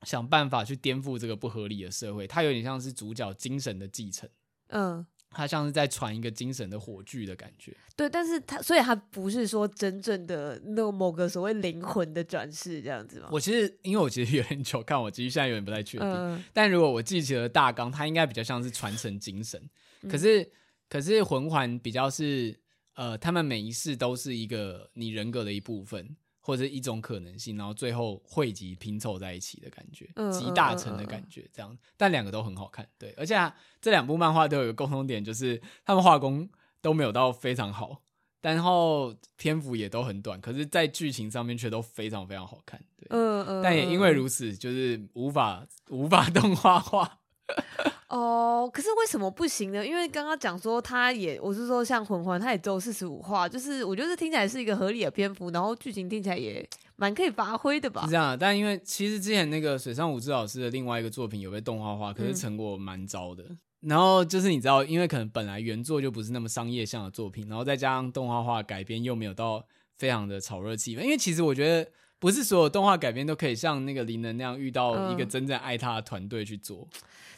[0.00, 4.26] 想办法去颠覆这个不合理的社会，他有点像是主角精神的继承。
[4.68, 5.04] 嗯。
[5.36, 7.76] 他像是在传一个精神的火炬的感觉。
[7.94, 13.28] 对，但是他所以他不是说真正的那某个所谓灵魂的转世这样子吗？
[13.30, 16.08] 我其实因为我其实有点久看，我其实现在有点不太确定。
[16.10, 19.60] 嗯、但如果我记起了大纲，它应该比较像是传承精神。
[20.00, 20.50] 嗯、可是
[20.88, 22.58] 可是魂环比较是
[22.94, 26.16] 呃，他们每一世都是一个你人格的一部分。
[26.46, 31.76] 或者一种可能性，然后最后汇集拼凑在一起的感觉，嗯、集大成的感觉，这样。
[31.96, 33.12] 但两个都很好看，对。
[33.16, 36.48] 而且、啊、这两部漫画都有一个共同点，就是他们画工
[36.80, 38.00] 都没有到非常好，
[38.42, 43.08] 然后篇幅也都很短，可是，在剧情上面却都非常非常好看，对。
[43.10, 43.60] 嗯嗯。
[43.60, 47.18] 但也因为如此，就是无法无法 动画化。
[48.08, 49.84] 哦，可是为什么不行呢？
[49.84, 58.02] 因为刚刚讲说，他也我是说，像魂环，他也只有四十五话，就是我觉得听起来是一个合理的篇幅，然后剧情听起来也蛮可以发挥的吧？
[58.04, 63.42] 是这样，但因为其实之前那个水上武志老师的另外一个作品有被动画化，可是成果蛮糟的。
[63.48, 69.64] 嗯、然后就是你知道，因为可能本来原作就不是那么商业向的作品，然后再加上动画化改编又没有到
[69.98, 71.90] 非常的炒热气氛，因为其实我觉得。
[72.18, 76.88] 不是所有动画改编都可以像那个林能那样遇到一个真正爱他的团队去做。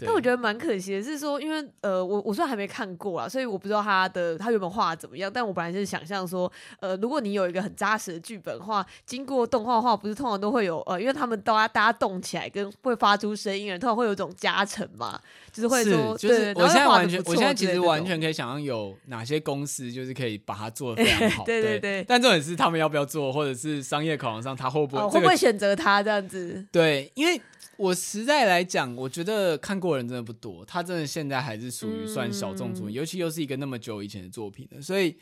[0.06, 5.30] 但我觉得蛮可惜的是说，因为呃，我我虽然还没看过啊，所以我不知道他的他原本画的怎么样。
[5.32, 15.20] 但我本来就是想象说，呃，如果你有一个很扎实的剧本的话，经过动画化，不是通常都会有呃，因为他们都要大家动起来跟会发出声音，通常会有一种加成嘛，
[15.52, 21.44] 就是会说，是就是我现在完全，我现在其实完全可以想象有哪些公司就是可以把它做的非常好。
[21.46, 22.04] 对对对，对。
[22.06, 27.40] 但重点是他们要不要做，或者是商业考量上他会不会、哦、会不会选择他这样子，对，因为
[27.78, 35.16] 我实在来讲，我觉得看过人真的不多，他真的现在还是属于算小众作品，嗯、尤其又是一个那么久以前的作品了，所以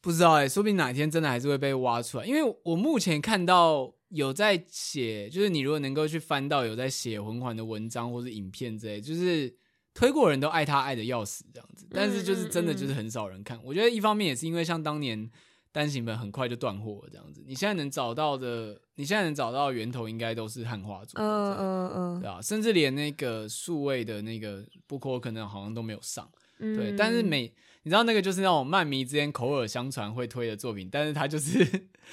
[0.00, 2.26] 不知道哎、欸，说不定哪一天真的还是会被挖出来。
[2.26, 9.54] 因为我目前看到有在写，就是你如果能够去翻到有在写魂环的文章或是影片之类，就是
[9.94, 13.56] 推过人都爱他爱的要死这样子，但是就是真的就是很少人看。
[13.58, 15.30] 嗯嗯嗯，我觉得一方面也是因为像当年。
[15.76, 17.44] 单行本很快就断货了，这样子。
[17.46, 22.40] 你现在能找到的，你现在能找到的源头应该都是汉化组，嗯嗯嗯，对啊？
[22.40, 26.26] 甚至连那个数位的那个 BOOKO 可能好像都没有上，
[26.60, 26.96] 嗯、对。
[26.96, 27.42] 但是每
[27.82, 31.62] 你知道那个就是那种漫迷之间口耳相传会推的作品，但是它就是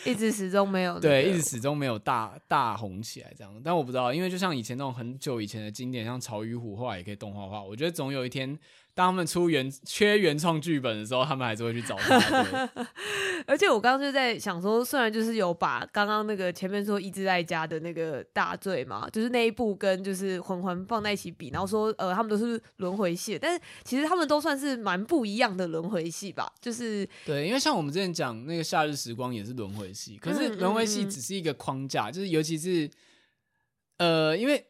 [0.06, 3.62] 一直始终没有、那个，对，一直始终没有大大红起来这样。
[3.64, 8.58] 但我不知道，因为就像以前那种很久以前的经典，像《潮与虎》后来也可以动画化，我觉得总有一天。
[8.96, 12.70] 当他们出原缺原创剧本的时候，他们还是会去找他。
[13.48, 26.54] 而且我刚刚就在想说，虽然就是有把刚刚那个前面说一直在家的那个大罪嘛，就是那一部跟就是魂环放在一起比，然后说呃他们都是轮回系，但是其实他们都算是蛮不一样的轮回系吧。
[26.62, 32.88] 就是对，因为像我们之前讲那个夏日时光也是轮回系，可是轮回系只是一个框架，嗯嗯嗯，就是尤其是
[33.98, 34.64] 呃因为。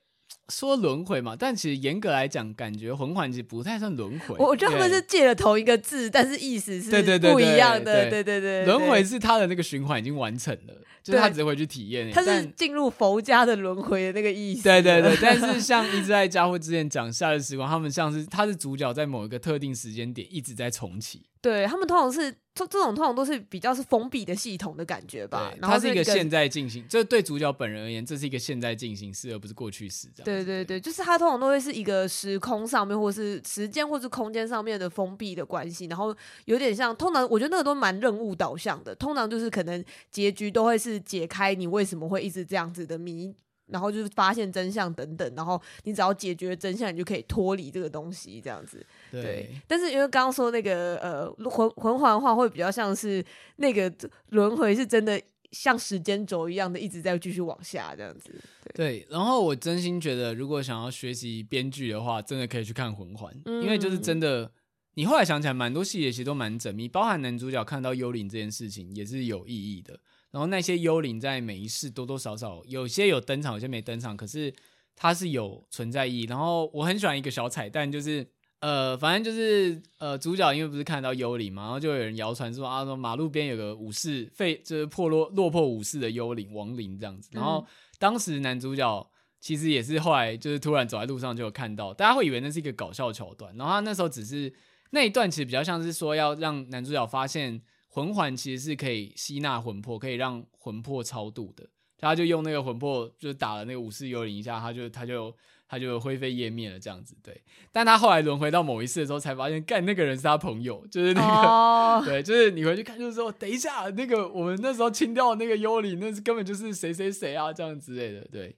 [0.50, 4.36] 说轮回嘛，但其实严格来讲，感觉魂环其实不太算轮回。
[4.38, 8.10] 我觉得他们是借了同一个字，但是意思是不一样的。
[8.10, 12.12] 对对对，轮回是他的那个循环已经完成了，就是他只是回去体验。
[12.12, 14.64] 他是进入佛家的轮回的那个意思。
[14.64, 21.22] 对对对，但是 像一直在家或之前讲夏日时光，他们像是他是主角在某一个特定时间点一直在重启。
[21.42, 25.52] 对，他们通常是这这种通常都是比较是封闭的系统的感觉吧。
[25.52, 30.08] 对，它是一个现在进行，这对主角本人而言，这是一个现在进行式，而不是过去式。
[30.16, 30.26] 这样。
[30.26, 38.94] 对对对，就是它通常都会是一个时空上面，或是时间或是空间上面的封闭的关系，然后有点像通常，我觉得那个都蛮任务导向的。
[38.94, 43.34] 通常就是可能结局都会是解开你为什么会一直这样子的谜。
[43.68, 48.86] 然后就是发现真相等等，然后你只要解决真相，你就可以脱离这个东西，这样子。
[49.12, 49.22] 对。
[49.22, 53.24] 对，但是因为刚刚说那个呃魂魂环的话，会比较像是
[53.56, 53.92] 那个
[54.30, 55.20] 轮回是真的
[55.52, 58.34] 像时间轴一样的一直在继续往下这样子。
[58.76, 59.00] 对。
[59.00, 64.52] 对，然后我真心觉得，如果想要学习编剧的话，真的可以去看魂环，嗯、因为就是真的，
[64.96, 70.00] 你后来想起来，蛮多细节其实都蛮缜密，包含男主角看到幽灵这件事情也是有意义的。
[70.34, 74.52] 然后那些幽灵在每一世多多少少有些有登场，有些没登场，可是
[74.96, 76.24] 它是有存在意义。
[76.24, 78.28] 然后我很喜欢一个小彩蛋，就是
[78.60, 87.30] 呃，反正就是呃，主角因为不是看到幽灵嘛，然后就有人谣传说啊，说马路边有个武士废，就是破落落魄武士的幽灵亡灵这样子。
[87.32, 87.64] 然后
[88.00, 89.08] 当时男主角
[89.40, 93.56] 其实也是后来就是突然走在路上就有看到，大家会以为那是一个搞笑桥段。
[93.56, 94.52] 然后他那时候只是
[94.90, 97.62] 那一段其实比较像是说要让男主角发现。
[97.94, 101.70] 魂环其实是可以吸纳魂魄，可以让魂魄超度的。
[102.00, 105.32] 他就用那个魂魄，就打了那个武士幽灵一下，他就他就
[105.68, 107.16] 他就灰飞烟灭了这样子。
[107.22, 107.40] 对，
[107.72, 112.04] 但他后来轮回到某一次的时候，才发现，干那个人是他朋友，就是那个，oh.
[112.04, 118.28] 对，就是你回去看，就是说，等一下，那个我们那时候清掉的那个幽灵，那是根本就是谁谁谁啊，这样之类的。
[118.32, 118.58] 对，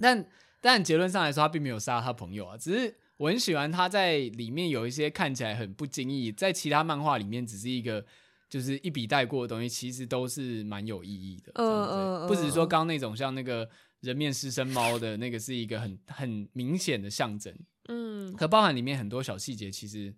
[0.00, 0.26] 但
[0.62, 2.96] 但结论上来说，他并没有杀他朋友啊，只是。
[3.18, 8.06] 我很喜欢他在里面有一些看起来很不经意，在其他漫画里面只是一个
[8.48, 11.52] 就是一笔带过的东西，其实都是蛮有意义的。
[11.54, 13.68] 嗯嗯嗯，不只是说刚刚那种像那个
[14.00, 17.54] 人面狮身猫的那个是一个很很明显的象征，
[17.88, 20.14] 嗯，可包含里面很多小细节，其实。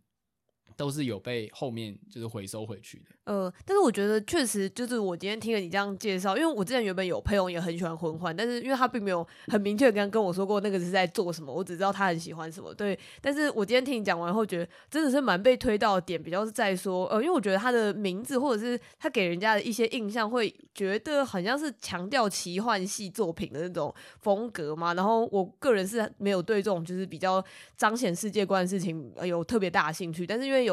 [0.76, 3.04] 都是有被后面就是回收回去的。
[3.24, 12.74] 呃，但是我觉得确实就是我今天听了你这样介绍，因为我之前原本有朋友也很喜欢魂环，但是因为他并没有很明确跟跟我说过那个是在做什么，我只知道他很喜欢什么。
[12.74, 24.94] 对，但是我今天听你讲完后，觉得真的是蛮被推到的点，比较是在说，呃，因为我觉得他的名字或者是他给人家的一些印象，会觉得好像是强调奇幻系作品的那种风格嘛。
[24.94, 27.44] 然后我个人是没有对这种就是比较
[27.76, 30.69] 彰显世界观的事情有特别大的兴趣，但是因为有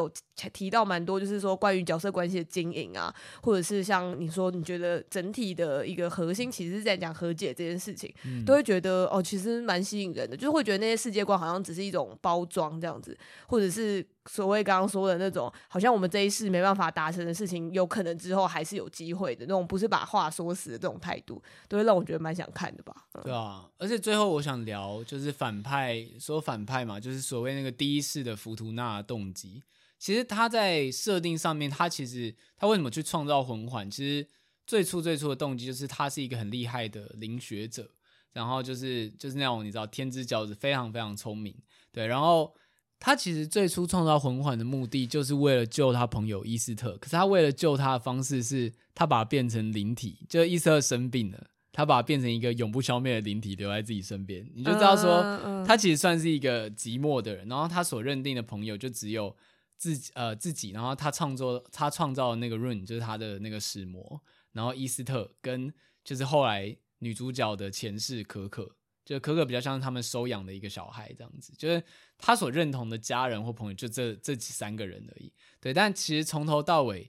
[0.52, 13.18] 提到蛮多，就是说关于角色关系的经营啊，或者是像你说，你觉得整体的一个核心其实是在讲和解这件事情，嗯、都会觉得哦，其实蛮吸引人的，就是会觉得那些世界观好像只是一种包装这样子，
[13.48, 22.94] 或者是所谓刚刚说的那种，好像我们这一世没办法达成的事情，有可能之后还是有机会的那种，不是把话说死的这种态度，都会让我觉得蛮想看的吧。
[23.14, 29.62] 嗯、对啊，而且最后我想聊就是反派，说反派嘛，就是所谓那个第一世的浮屠纳动机。
[29.98, 33.90] 其实他在设定上面，他其实他为什么去创造魂环？
[33.90, 34.28] 其实
[34.64, 37.90] 最初最初的动机就是他是一个很厉害的灵学者，
[38.32, 41.52] 然后就是就是那种你知道天之骄子，非常非常聪明，
[41.90, 42.06] 对。
[42.06, 42.54] 然后
[43.00, 59.34] 他其实最初创造魂环的目的就是为了救他朋友伊斯特，可是他为了救他的方式是，他把他变成灵体，就是伊斯特生病了，他把他变成一个永不消灭的灵体，留在自己身边，你就知道说他其实算是一个寂寞的人，然后他所认定的朋友就只有。
[59.78, 64.20] 自己呃自己，然后他创作他创造的那个 Rune 就是他的那个使魔，
[64.52, 65.72] 然后伊斯特跟
[66.04, 68.74] 就是后来女主角的前世可可，
[69.04, 71.80] 就可可比较像是他们收养的一个小孩这样子，就是
[72.18, 75.32] 他所认同的家人或朋友就这这三个人而已。
[75.60, 77.08] 对，但其实从头到尾，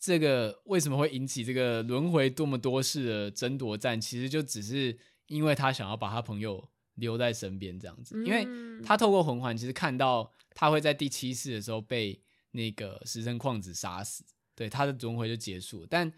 [0.00, 8.46] 这个为什么会引起这个轮回多么多世的争夺战，其实就只是因为他想要把他朋友留在身边这样子，因为
[8.82, 10.32] 他透过魂环其实看到。
[10.56, 12.18] 他会在第七世的时候被
[12.52, 15.86] 那个石生矿子杀死，对，他的轮回就结束。
[15.86, 16.10] 但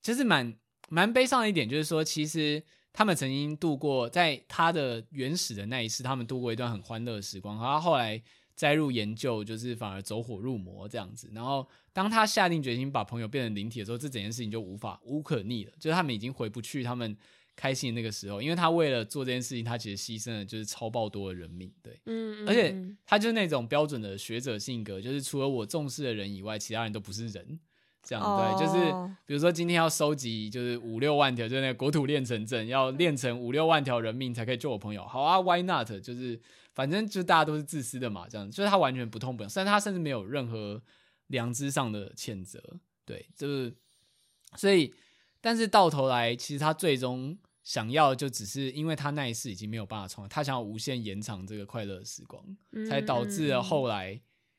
[0.00, 0.56] 其实蛮
[0.88, 7.56] 蛮悲伤的一点就是说，其实他们曾经度过在他的原始的那一世，他们度过一段很欢乐的时光。
[7.56, 8.22] 然后他后来
[8.54, 11.30] 栽入研究，就是反而走火入魔这样子。
[11.34, 17.14] 然后当他下定决心把朋友变成灵体的时候，这整件事情就无法无可逆了，就是他们已经回不去他们。
[17.54, 22.74] 开心的那个时候，因为他为了做这件事情，他其实牺牲了就是超爆多的人命，对，嗯，而且
[23.04, 27.60] 他就是那种标准的学者性格，就是除了我重视的人以外，其他人都不是人，
[28.02, 28.90] 这样、哦、对，就是
[29.26, 35.88] 比如说今天要收集就是五六万条，就是那个国土炼成阵，要炼成五六万条人命才可以救我朋友，好啊，Why not？
[36.02, 36.40] 就是
[36.72, 40.82] 反正就大家都是自私的嘛，这样，就是他完全不痛不痒，虽然他甚至没有任何
[41.26, 42.62] 良知上的谴责，
[43.04, 43.74] 对，就是
[44.56, 44.92] 所以。
[45.42, 54.18] 但是到头来，其实他最终想要的就只是，因为他那一世已经没有办法重来，他想要无限延长这个快乐的时光，嗯、才导致了后来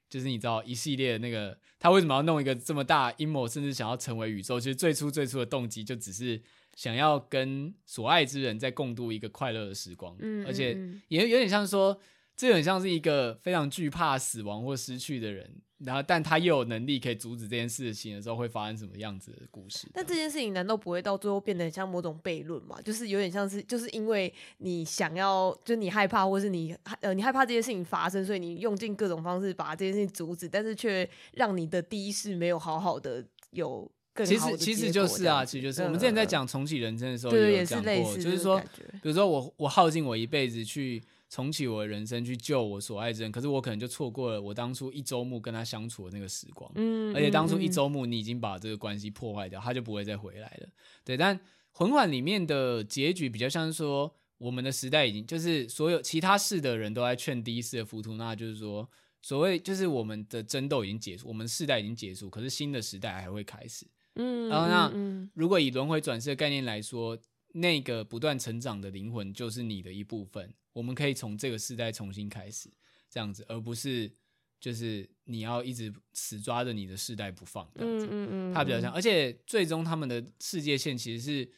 [0.10, 4.60] 就是你知道一系列的那个他为什么要弄一个这么大阴谋，甚至想要成为宇宙？
[4.60, 6.40] 其实最初最初的动机就只是
[6.76, 10.78] 想要跟所爱之人再共度一个快乐的时光，嗯、而且
[11.08, 12.00] 也有点像说，
[12.36, 15.62] 这很像是一个非常惧怕死亡或失去的人。
[15.86, 19.88] 然后，但他又有能力可以阻止这件事情的时候，会发生什么样子的故事？
[19.94, 22.80] 但这件事情难道不会到最后变得像某种悖论吗？
[22.84, 34.58] 就是有点像是，就是因为你想要，就你害怕，或是你呃，你害怕这件事情发生，所以你用尽各种方式把这件事情阻止，但是却让你的第一世没有好好的有更好的。
[34.58, 38.58] 其实其实就是啊，其实就是我们之前在讲重启人生的时候也有讲过，就是说，
[39.02, 41.04] 比如说我我耗尽我一辈子去。
[41.34, 46.72] 重启我的人生，去救我所爱之人，可是我可能就错过了我当初一周目跟他相处的那个时光。
[46.76, 50.70] 嗯，而且当初一周目你已经把这个关系破坏掉，他就不会再回来了。
[51.04, 51.40] 对，但
[51.72, 58.88] 魂环里面的结局比较像是说，我们的时代已经就是所有其他世的人都在劝第一世的浮屠那，就是说，
[59.24, 63.88] 所谓就是我们的争斗已经结束，我们世代已经结束，可是新的时代还会开始。
[64.18, 67.18] 嗯，然后那如果以轮回转世的概念来说，
[67.54, 70.54] 那个不断成长的灵魂就是你的一部分。
[70.74, 72.70] 我们可以从这个世代重新开始，
[73.10, 74.12] 这样子，而不是
[74.60, 78.06] 就是你要一直死抓着你的世代不放这样子。
[78.08, 78.54] 嗯嗯嗯。
[78.54, 81.52] 他比较像，而且最终他们的世界线其实是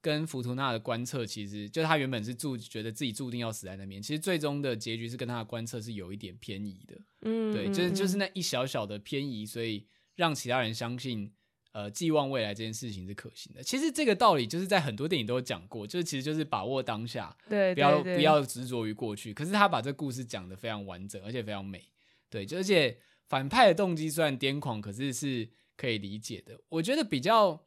[0.00, 7.00] 跟弗图纳的观测，其实就他原本是注觉得自己注定要死在那边，其实最终的结局是跟他的观测是有一点偏移的。
[7.20, 11.32] 嗯，对，就是就是那一小小的偏移，所以让其他人相信，
[11.72, 13.62] 呃寄望未来这件事情是可行的。
[13.62, 19.34] 其实这个道理就是在很多电影都有讲过，就是其实就是把握当下，对，不要不要执着于过去。
[19.34, 21.82] 可是他把这故事讲得非常完整，而且非常美，
[22.30, 22.96] 对，就而且
[23.28, 26.60] 反派的动机虽然癫狂，可是是可以理解的。
[26.68, 27.64] 我觉得比较。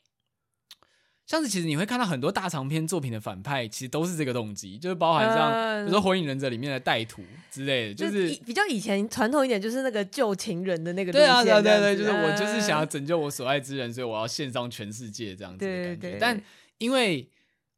[1.26, 11.12] 像是其实你会看到很多大长篇作品的反派，其实都是这个动机，就是包含像比如说《火影忍者》里面的带土之类的，就是比较以前传统一点，就是那个救情人的那个。
[11.12, 16.18] 对啊，对对对，就是我就是想要拯救我所爱之人，所以我要献上全世界这样子的感觉。
[16.20, 16.40] 但
[16.78, 17.28] 因为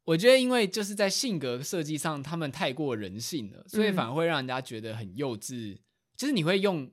[0.04, 5.78] 我觉得，因为就是在性格设计上，他们太过人性了，所以反而会让人家觉得很幼稚。
[6.18, 6.90] 就是你会用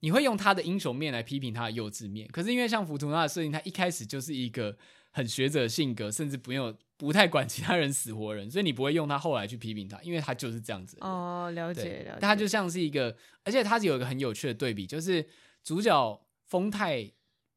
[0.00, 4.76] 你会用他的英雄面来批评他的幼稚面，可是因为像浮屠纳的设定，他一开始就是一个。
[5.10, 10.96] 很学者性格，甚至不用不太管其他人死活人，所以你不会用他后来去批评他，因为他就是这样子。
[11.00, 12.18] 哦，了解了解。
[12.20, 15.26] 他就像是一个，而且他有一个很有趣的对比，就是
[15.62, 17.10] 主角丰太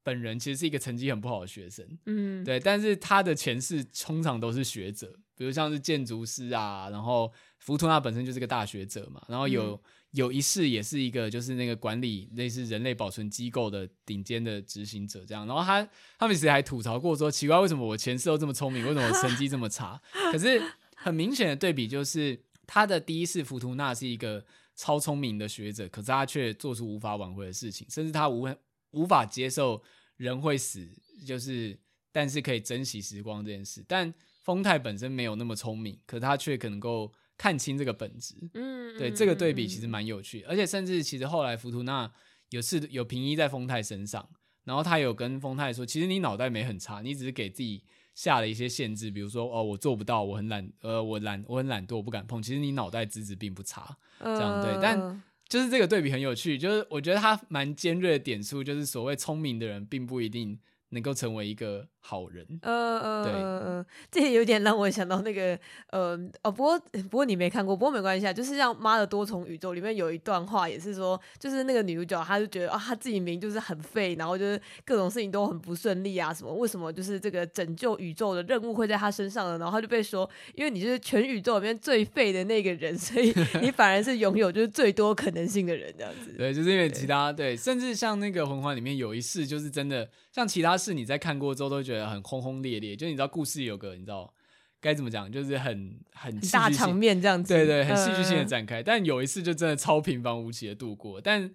[0.04, 9.74] 本人其实是一个成绩很不好的学生，嗯，对，但是他的前世通常都是学者，比如像是建筑师啊，然后浮屠纳本身就是个大学者嘛，然后有。
[9.76, 9.80] 嗯
[10.14, 20.00] 有一世也是一个，就是那个管理类似人类保存机构的顶尖的执行者这样，然后他他们其实还吐槽过说，奇怪为什么我前世都这么聪明，为什么我成绩这么差？
[20.32, 20.62] 可是
[20.96, 28.48] 很明显的对比就是，他的第一世浮屠纳是一个超聪明的学者，可是他却做出无法挽回的事情，甚至他无
[28.92, 29.82] 无法接受
[30.18, 30.88] 人会死，
[31.26, 31.76] 就是
[32.12, 33.84] 但是可以珍惜时光这件事。
[33.88, 34.14] 但
[34.44, 37.12] 丰太本身没有那么聪明，可是他却可能够。
[37.36, 42.10] 看清这个本质，嗯，对，这个对比其实蛮有趣，而且甚至其实后来浮屠纳
[42.52, 44.30] 有次有平移在丰太身上，
[44.66, 47.84] 然后他有跟丰太说，其实你脑袋没很差，你只是给自己
[48.14, 52.42] 下了一些限制，比如说哦，我做不到，我很懒，呃，我懒，我很懒惰，我不敢碰。
[52.42, 60.60] 其实你脑袋资质并不差，这样对，但就是这个对比很有趣，就是我觉得他蛮尖锐的点出，就是所谓聪明的人并不一定。
[60.94, 65.58] 能够成为一个好人，嗯嗯，对，嗯，这也有点让我想到那个，
[65.90, 66.80] 呃，哦，不过
[67.10, 79.58] 不过你没看过，不过没关系啊，就是像《妈的多重宇宙》里面有一段话，也是说，就是那个女主角，她就觉得啊，她自己明明就是很废，然后就是各种事情都很不顺利啊，什么为什么就是这个拯救宇宙的任务会在她身上呢？
[79.58, 86.34] 然后她就被说，因为你就是全宇宙里面最废的那个人，所以 你反而是拥有就是最多可能性的人，这样子。
[86.38, 90.78] 对，就是因为其他对，对，甚至像那个魂环里面有一世，就是真的像其他。
[90.84, 94.34] 是你在看过之后都觉得很轰轰烈烈，就你知道故事有个你知道
[94.82, 98.78] 该怎么讲，就是很很大场面这样子，对对，很戏剧性的展开。
[98.78, 101.54] 呃、但有一次就真的超平凡无奇的度过，但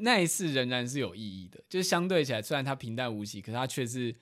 [0.00, 4.14] 那一次仍然是有意义的，就是相对起来，虽然它平淡无奇，可是它却是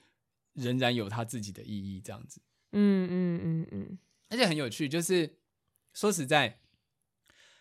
[0.53, 2.41] 仍然有它自己的意义，这样子。
[2.71, 3.97] 嗯嗯嗯嗯，
[4.29, 5.37] 而且很有趣，就是
[5.93, 6.59] 说实在，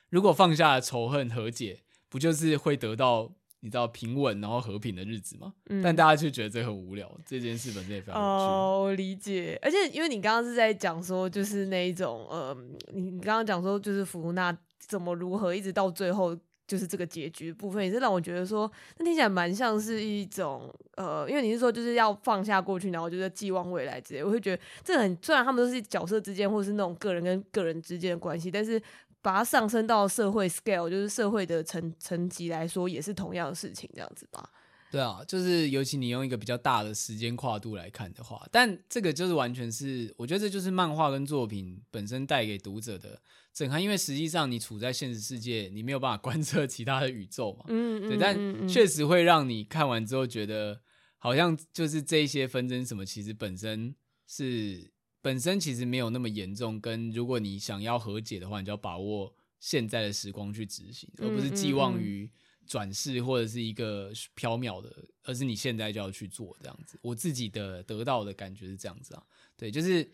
[0.09, 3.35] 如果放下仇恨和解，不就是会得到？
[3.65, 5.53] 你知道平稳然后和平的日子吗？
[5.71, 7.09] 嗯、但大家却觉得这很无聊。
[7.25, 8.45] 这件事本身也非常有趣。
[8.45, 9.57] 哦，我理解。
[9.63, 12.57] 而且因为你刚刚是在讲说，就是那一种呃，
[12.93, 16.37] 你刚刚讲说，就是浮屠纳怎么如何一直到最后，
[16.67, 24.25] 就是这个结局部分，也是让我觉得说，那听起来蛮像是一种呃，因为你是说就是要放下过去，然后就是寄望未来之类。
[24.25, 28.83] 我会觉得这很，虽然他们都是角色之间，或是那种个人跟个人之间的关系，但是。
[29.23, 34.51] 把它上升到社会 scale，就是社会的层层级来说，也是同样的事情，这样子吧？
[34.91, 43.19] 对啊，就是尤其你用一个比较大的时间跨度来看的话，但这个就是完全是，我觉得这就是漫画跟作品本身带给读者的
[43.55, 47.65] 震撼，因为实际上你处在现实世界，你没有办法观测其他的宇宙嘛。
[47.69, 50.83] 嗯，对，但确实会让你看完之后觉得，
[51.17, 53.95] 好像就是这些纷争什么，其实本身
[54.27, 54.92] 是。
[55.23, 62.29] 本身其实没有那么严重，跟如果你想要和解的话，你就要把握现在的时光去执行，而不是寄望于
[62.67, 64.93] 转世或者是一个缥缈的，
[65.23, 66.99] 而是你现在就要去做这样子。
[67.03, 69.23] 我自己的得到的感觉是这样子啊，
[69.57, 70.11] 对，就是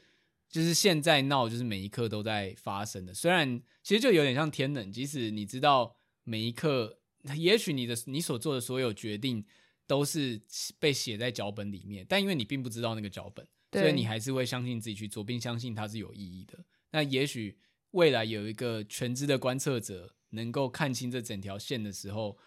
[0.50, 3.14] 就是现在闹，就是每一刻都在发生的。
[3.14, 6.98] 虽然其实就有点像天冷，即使你知道每一刻，
[7.34, 9.42] 也许你的你所做的所有决定
[9.86, 10.38] 都是
[10.78, 13.46] 被写在脚本里面，但因为你并不知道那个脚本。
[13.72, 16.64] 所以你还是会相信自己去做，并相信它是有意义的。
[16.90, 17.58] 那也许
[17.90, 22.38] 未来有一个全知的观测者能够看清这整条线的时候，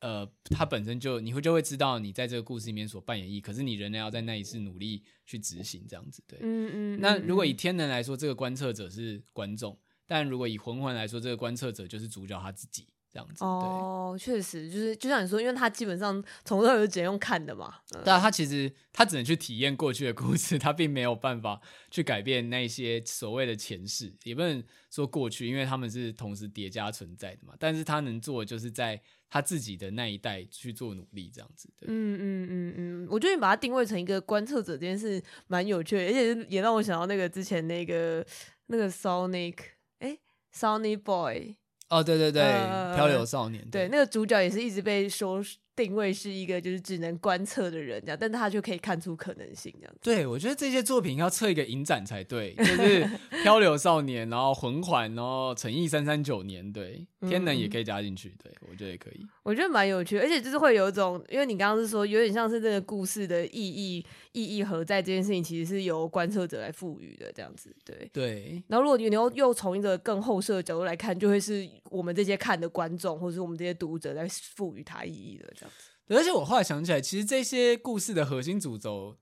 [0.00, 3.40] 呃，他本身就你会就会知道你在这个故事里面所扮演意义。
[3.40, 6.38] 可是你仍然要在那一次努力去执行这样子，对。
[6.42, 7.00] 嗯嗯。
[7.00, 9.72] 那如果以天能来说，这个观测者是观众；
[10.06, 12.86] 但如果以魂环来说，这个观测者就是主角他自己。
[13.12, 13.44] 这样子。
[13.44, 17.76] 哦，确实就是就像你说，因为他基本上从头到尾只能用看的嘛。
[17.90, 27.54] 对、嗯、啊，他其实他只能去体验过去的故事， 他并没有办法去改变那些所谓的前世，也不能说过去，因为他们是同时叠加存在的嘛。
[27.58, 31.68] 但是他能做的就是在他自己的那一代去做努力，这样子。
[31.76, 38.26] 对，嗯嗯嗯嗯，我觉得你把它定位成一个观测者这件事蛮有趣的，而且也让我想到那个之前那个
[38.66, 39.56] 那个 Sonic，
[39.98, 40.18] 哎
[40.52, 41.56] ，Sonic Boy。
[41.90, 45.44] 哦，对对对，呃、漂流少年，对，对那个主角也是一直被说。
[45.76, 49.94] 定位是一个就是只能观测的人这样，但他就可以看出可能性这样。
[50.02, 53.08] 对，我觉得这些作品要测一个影展才对，就是
[53.42, 59.26] 漂流少年，然后魂环，然后诚意三三九年，对，天能也可以加进去，对，我觉得也可以。
[59.42, 68.62] 我觉得蛮有趣，而且就是会有一种，因为你刚刚是说有点像是这个故事的意义意义何在这件事情，其实是由观测者来赋予的这样子，对对。
[68.68, 75.90] 然后如果你又又从一个更后设的角度来看，就会是我们这些看的观众，或者是我们这些读者在赋予它意义的这样子。
[76.08, 79.16] 而且我后来想起来，其实这些故事的核心主轴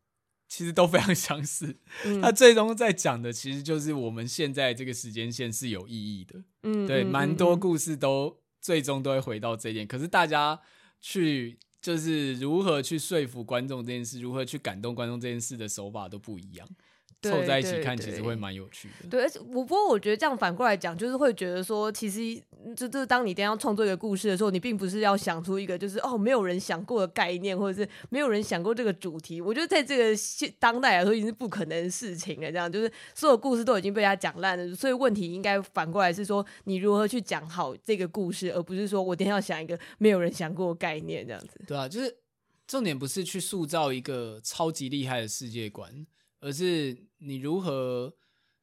[0.48, 1.76] 其实都非常相似。
[2.04, 6.42] 嗯， 它最终在讲的其实就是我们现在这个时间线是有意义的。
[6.62, 9.86] 嗯，对，蛮多故事都最终都会回到这一点。
[9.86, 10.58] 可是大家
[11.00, 16.68] 去就是如何去说服观众这件事，如何去感动观众这件事的手法都不一样。
[17.20, 19.08] 凑在一起看，其实会蛮有趣的。
[19.08, 22.40] 对，而且我不过我觉得这样反过来讲，就是会觉得说，其实
[22.76, 29.40] 就就是当你一定要创作一个故事的时候，你并不是要想出一个就是哦没有人想过的概念，或者是没有人想过这个主题。
[29.40, 32.52] 我觉得在这个现当代来说，已经是不可能的事情了。
[32.52, 41.60] 这样就是所有故事都已经被他讲烂了，所以问题应该反过来是说，你如何去讲好这个故事，而不是说我今天要想一个没有人想过的概念这样子。
[41.66, 42.16] 对啊，就是
[42.68, 46.06] 重点不是去塑造一个超级厉害的世界观。
[46.40, 48.14] 而是你如何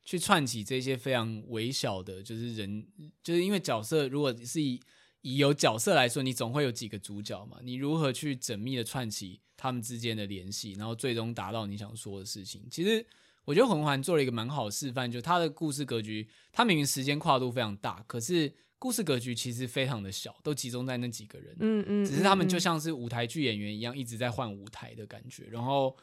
[0.04, 2.88] 去串起这些非常微小的，就是人，
[3.24, 4.80] 就是因为角色，如果是以
[5.22, 7.58] 以有角色来说，你总会有几个主角嘛？
[7.64, 12.62] 你如何去缜密的串起他们之间的联系，然后最终达到你想说的事情？
[12.70, 13.06] 其实
[13.46, 25.98] 我觉得魂环做了一个蛮好的示范，就他的故事格局，他明明时间跨度非常大，可是故事格局其实非常的小，都集中在那几个人，嗯嗯，只是他们就像是舞台剧演员一样，一直在换舞台的感觉，然后。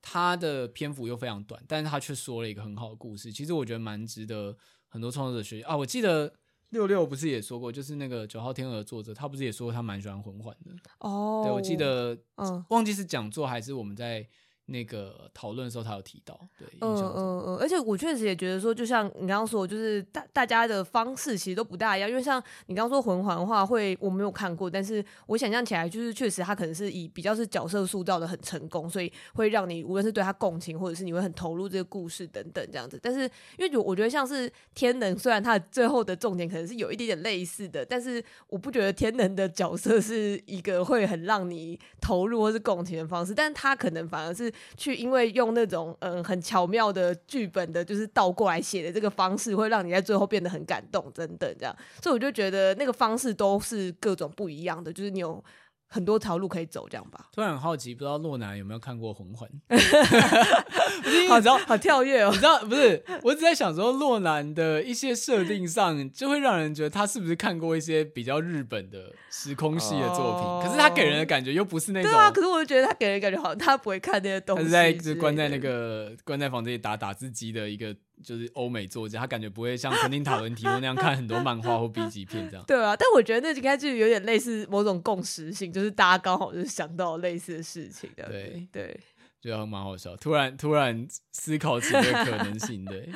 [0.00, 3.32] 他的篇幅又非常短，但是他却说了一个很好的故事。
[3.32, 4.56] 其实我觉得蛮值得
[4.88, 5.76] 很多创作者学习啊。
[5.76, 6.32] 我记得
[6.70, 11.42] 六六不是也说过，就是那个九号天鹅的作者，他不是也说他蛮喜欢魂环的哦。
[11.44, 14.28] 对，我记得，嗯，忘记是讲座还是我们在。
[14.70, 33.00] 那个讨论的时候，他有提到，对，嗯嗯嗯，而且我确实也觉得说，就像你刚刚说，就是大大家的方式其实都不大一样，因为像你刚刚说魂环的话，会我没有看过，但是我想象起来，就是确实他可能是以比较是角色塑造的很成功，所以会让你无论是对他共情，或者是你会很投入这个故事等等这样子。
[33.02, 33.22] 但是
[33.56, 44.52] 因为我觉得像是天能，虽然他最后的重点可能是有一点点类似的，但是我不觉得天能的角色是一个会很让你投入或是共情的方式，但是他可能反而是。
[44.76, 55.42] 去，因为用那种嗯很巧妙的剧本的，就是倒过来写的这个方式，会让你在最后变得很感动，等等这样，所以我就觉得那个方式都是各种不一样的，就是你有。
[55.88, 57.28] 很多条路可以走，这样吧。
[57.32, 59.48] 突然很好奇，不知道洛南有没有看过《魂环》？
[61.28, 62.30] 好，知道好跳跃哦。
[62.30, 63.02] 你知道不是？
[63.22, 70.42] 我只在想说，洛南的一些设定上，就会让人觉得他是不是看过一些比较日本的时空系的作品？
[70.42, 72.10] 哦、可是他给人的感觉又不是那种。
[72.10, 74.64] 对啊，可是我就觉得他给人的感觉好像他不会看那些东西。
[74.64, 77.96] 他是在就关在那个关在房间里打打字机的一个。
[78.22, 82.64] 就是欧美作家，他感觉不会像昆汀塔伦提诺那样看很多漫画或 B 级片这样。
[82.66, 88.28] 对啊，但我觉得那应该就有点类似某种共识性，就是大家刚好就是想到类似的事情的。
[88.28, 89.00] 对对，
[89.40, 92.84] 觉得蛮好笑，突然突然思考起这个可能性。
[92.84, 93.08] 对，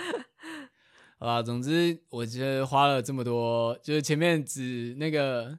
[1.18, 5.58] 好吧，总之我觉得花了这么多，就是前面只那个。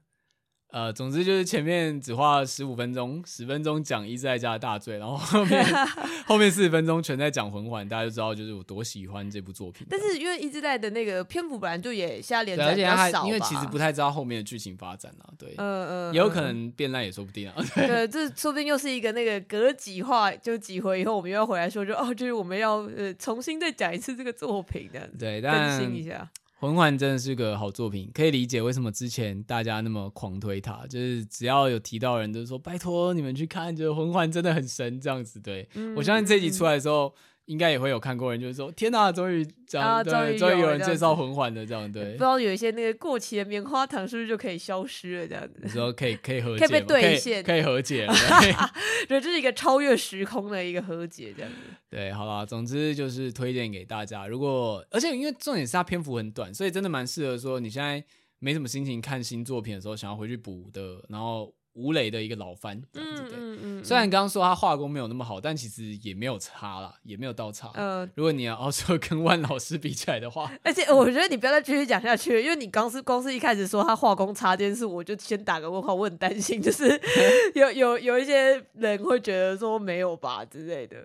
[0.74, 5.64] 呃，总之就是前面只花了十五分钟，十分钟讲伊兹爱家的大罪，然后后面
[6.26, 9.86] 后面四十分钟全在讲魂环，大家就知道就是我多喜欢这部作品。
[9.88, 17.54] 但是因为伊兹爱的那个篇幅本来就也现在连载比较少，因为其实不太知道后面的剧情发展啊，对，嗯嗯，也有可能变烂也说不定啊。
[17.76, 26.28] 对，对，这说不定又是一个那个隔几话就几回以后，我们又要回来说就哦，就是我们要呃重新再讲一次这个作品的，对，更新一下。
[26.64, 35.42] 魂环真的是个好作品，可以理解为什么之前大家那么狂推它，就是只要有提到人都说拜托你们去看，就是魂环真的很神这样子。
[35.42, 37.14] 对、嗯、我相信这一集出来的时候。
[37.46, 42.04] 应该也会有看过人，就是说天哪，终于讲、啊、对，终于有人介绍魂环的这样对。
[42.12, 45.60] 不知道有一些那个过期的棉花糖是不是就可以消失了这样子？
[45.64, 48.14] 你说可以可以和解，可以被兑现，可以和解了。
[49.08, 51.58] 对，这是一个超越时空的一个和解这样子。
[51.90, 54.28] 对，好啦，总之就是推荐给大家。
[54.28, 58.04] 如果而且因为重点是它篇幅很短，所以真的蛮适合说你现在。
[58.40, 61.54] 没什么心情看新作品的时候，想要回去补的，然后。
[61.74, 63.38] 吴磊的一个老番，这样子对。
[63.38, 67.72] 嗯嗯嗯、虽然刚刚说他画工没有那么好，但其实也没有差啦，也没有到差。
[67.74, 77.00] 呃，如果你要说跟万老师比起来的话，而且我觉得你不要再继续讲下去了，因为你刚是光是一开始说他画工差这件事，我就先打个问号，我很担心，就是
[77.56, 80.98] 有有有一些人会觉得说没有吧之类的。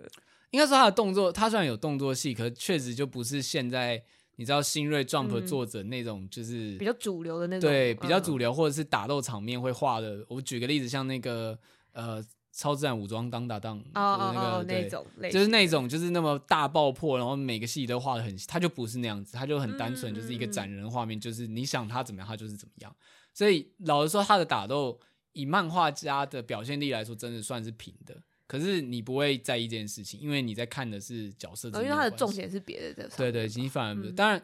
[0.51, 4.01] 应该说他的动作，他虽然有动作戏，可是确实就不是现在。
[4.39, 10.25] 你知道新锐 Jump 作者那种就是比较主流的那种，对，比较主流或者是打斗场面会画的。
[10.29, 11.59] 我举个例子，像那个
[11.91, 12.23] 呃
[12.53, 22.95] 超自然武装当打当，哦哦那种，就是那种就是那么大爆破，然后每个戏都画的很，他就不是那样子，他就很单纯，就是一个斩人画面，就是你想他怎么样，他就是怎么样。
[23.33, 24.97] 所以老实说，他的打斗
[25.33, 28.15] 以漫画家的表现力来说，真的算是平的。
[28.49, 34.11] 可是你不会在意这件事情，因为你在看的是角色，因为它的重点是别的，对对对，你反而不是。
[34.11, 34.43] 当然，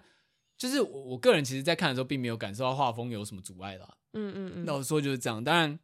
[0.55, 3.97] 就是我我个人其实，在看的时候，并没有感受到画风有什么阻碍啦。
[4.13, 4.65] 嗯嗯嗯。
[4.67, 5.43] 老实说就是这样。
[5.43, 5.79] 当然，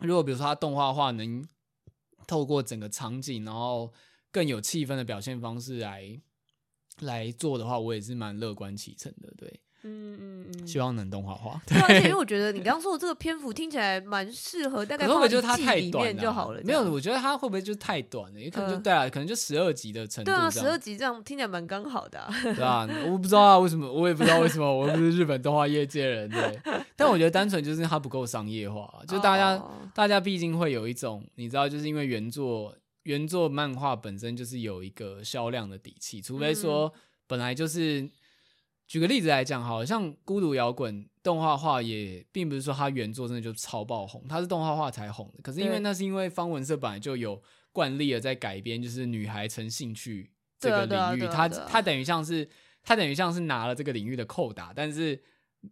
[0.00, 1.46] 如果比如说他动画化能
[2.26, 3.92] 透过整个场景，然后
[4.32, 6.20] 更有气氛的表现方式来
[7.02, 9.32] 来做的话，我也是蛮乐观其成的。
[9.36, 9.60] 对。
[9.84, 11.60] 嗯嗯嗯，希望能动画化。
[11.68, 16.60] 对，而且因为我觉得你刚刚说的这个篇幅听起来蛮适合，大概会不会就是它太短就好了？
[16.64, 18.40] 没有，我觉得它会不会就是太短了？
[18.40, 20.30] 也可能就对啊，可能就十二集的程度。
[20.30, 22.26] 对啊，十二集这样听起来蛮刚好的。
[22.42, 23.90] 对啊，我不知道啊，为什么？
[23.92, 26.60] 我也不知道为什么，我不是 日本动画业界人，对。
[26.96, 29.62] 但我觉得单纯就是它不够商业化，就大家
[29.94, 36.90] 大家毕竟会有一种你知道，就是因为原作原作漫画本身就是有一个销量的底气，除非说
[37.26, 38.08] 本来就是。
[38.86, 45.42] 举个例子来讲，好像《孤独摇滚》动画化也并不是说它原作真的就超爆红，它是动画化才红的。
[45.42, 50.30] 可是因为那是因为方文社本来就有惯例的在改编，就是女孩成兴趣
[50.60, 52.46] 这个领域，它它等于像是
[52.82, 55.18] 它等于像是拿了这个领域的扣打，但是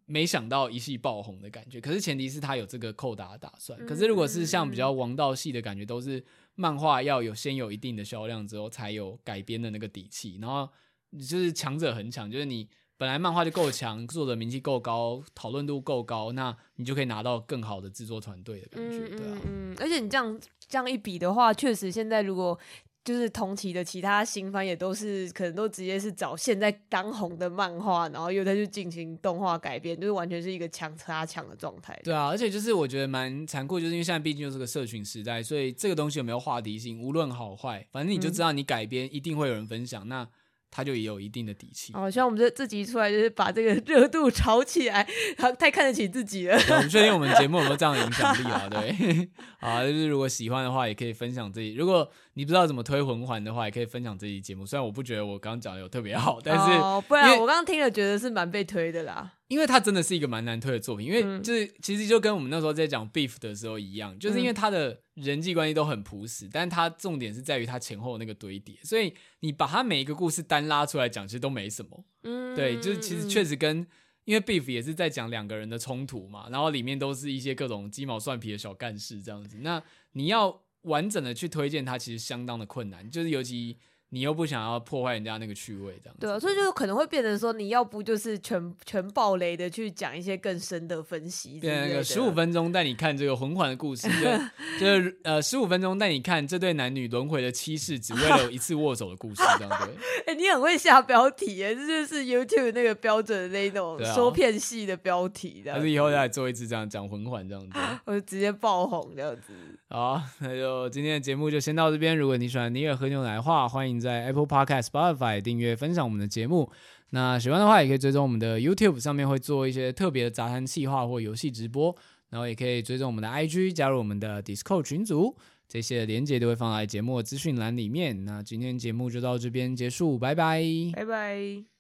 [0.07, 1.83] 没想到一系爆红的感觉。
[1.83, 3.79] 可是前提是他有这个扣打的打算。
[3.87, 10.67] 可是如果是像比较王道系的感觉，都是漫画要有先有一定的销量之后，才有改编的那个底气，然后
[11.13, 12.67] 就是强者很强，就是你。
[13.03, 19.41] 本来漫画就够强，作者名气够高，讨论度够高，那你就可以拿到更好的制作团队的感觉，对啊。
[19.45, 22.57] 嗯，而且你这样这样一比的话，确实现在如果
[23.03, 32.01] 就是同期的其他新番也都是可能都直接是找现在当红的漫画，然后又再去进行动画改编，就是完全是一个强插强的状态。
[32.05, 40.07] 对啊，而且就是我觉得蛮残酷，就是因为现在毕竟就是个社群时代，所以这个东西有没有话题性，无论好坏，反正你就知道你改编一定会有人分享。
[40.07, 40.29] 嗯、那
[40.75, 41.93] 他就也有一定的底气。
[41.93, 45.07] 哦，希望我们这这集出来就是把这个 热度炒起来，
[45.37, 46.59] 他太看得起自己了。
[46.71, 48.67] 我们确定我们节目有没有这样的影响力啊？
[48.73, 49.29] 对，
[49.61, 51.75] 啊，就是如果喜欢的话，也可以分享这集。
[51.75, 54.65] 如果你不知道怎么推魂环的话，也可以分享这期节目。
[54.65, 59.33] 虽然我不觉得我刚刚讲的有特别好，但是、哦、不然我刚刚听了觉得是蛮被推的啦。
[59.53, 72.03] 因为它真的是一个蛮难推的作品，因为就是其实就跟我们那时候在讲 Beef 的时候一样，就是因为它的人际关系都很朴实，但它重点是在于它前后那个堆叠，所以你把它每一个故事单拉出来讲，其实都没什么。
[72.23, 73.87] 嗯，对，就是其实确实跟
[74.25, 79.59] 因为 Beef 也是在讲两个人的冲突嘛，然后里面都是一些各种鸡毛蒜皮的小干事这样子。
[79.61, 79.83] 那
[80.13, 83.77] 你要完整的去推荐它，其实相当的困难，就是尤其。
[84.15, 86.21] 你又不想要破坏人家那个趣味，这样子。
[86.21, 94.27] 对啊，所以就可能会变成说，你要不就是全全爆雷的去讲一些更深的分析，变成个十五分钟带你看这个魂环的故事，就
[94.79, 99.95] 就是呃十五分钟带你看这对男女轮回的七世，只为了一次握手的故事，这样对。
[100.29, 109.55] 哎、欸，你很会下标题耶，这就是 YouTube 那个标准的那种说片系的标题，但是以后再来做一次这样讲魂环这样子， 我就直接爆红这样子。
[109.89, 112.17] 好，那就今天的节目就先到这边。
[112.17, 116.71] 如果你喜欢尼尔喝牛奶的话，欢迎在 Apple Podcast、Spotify 订阅、分享我们的节目。
[117.11, 121.97] 那喜欢的话，也可以追踪我们的 YouTube，上面会做一些特别的杂谈企划或游戏直播。
[122.31, 125.37] 然后也可以追踪我们的 IG，加入我们的 Discord 群组，
[125.69, 128.25] 这些连接都会放在节目的资讯栏里面。
[128.25, 130.63] 那今天节目就到这边结束，拜拜，
[130.95, 131.72] 拜拜。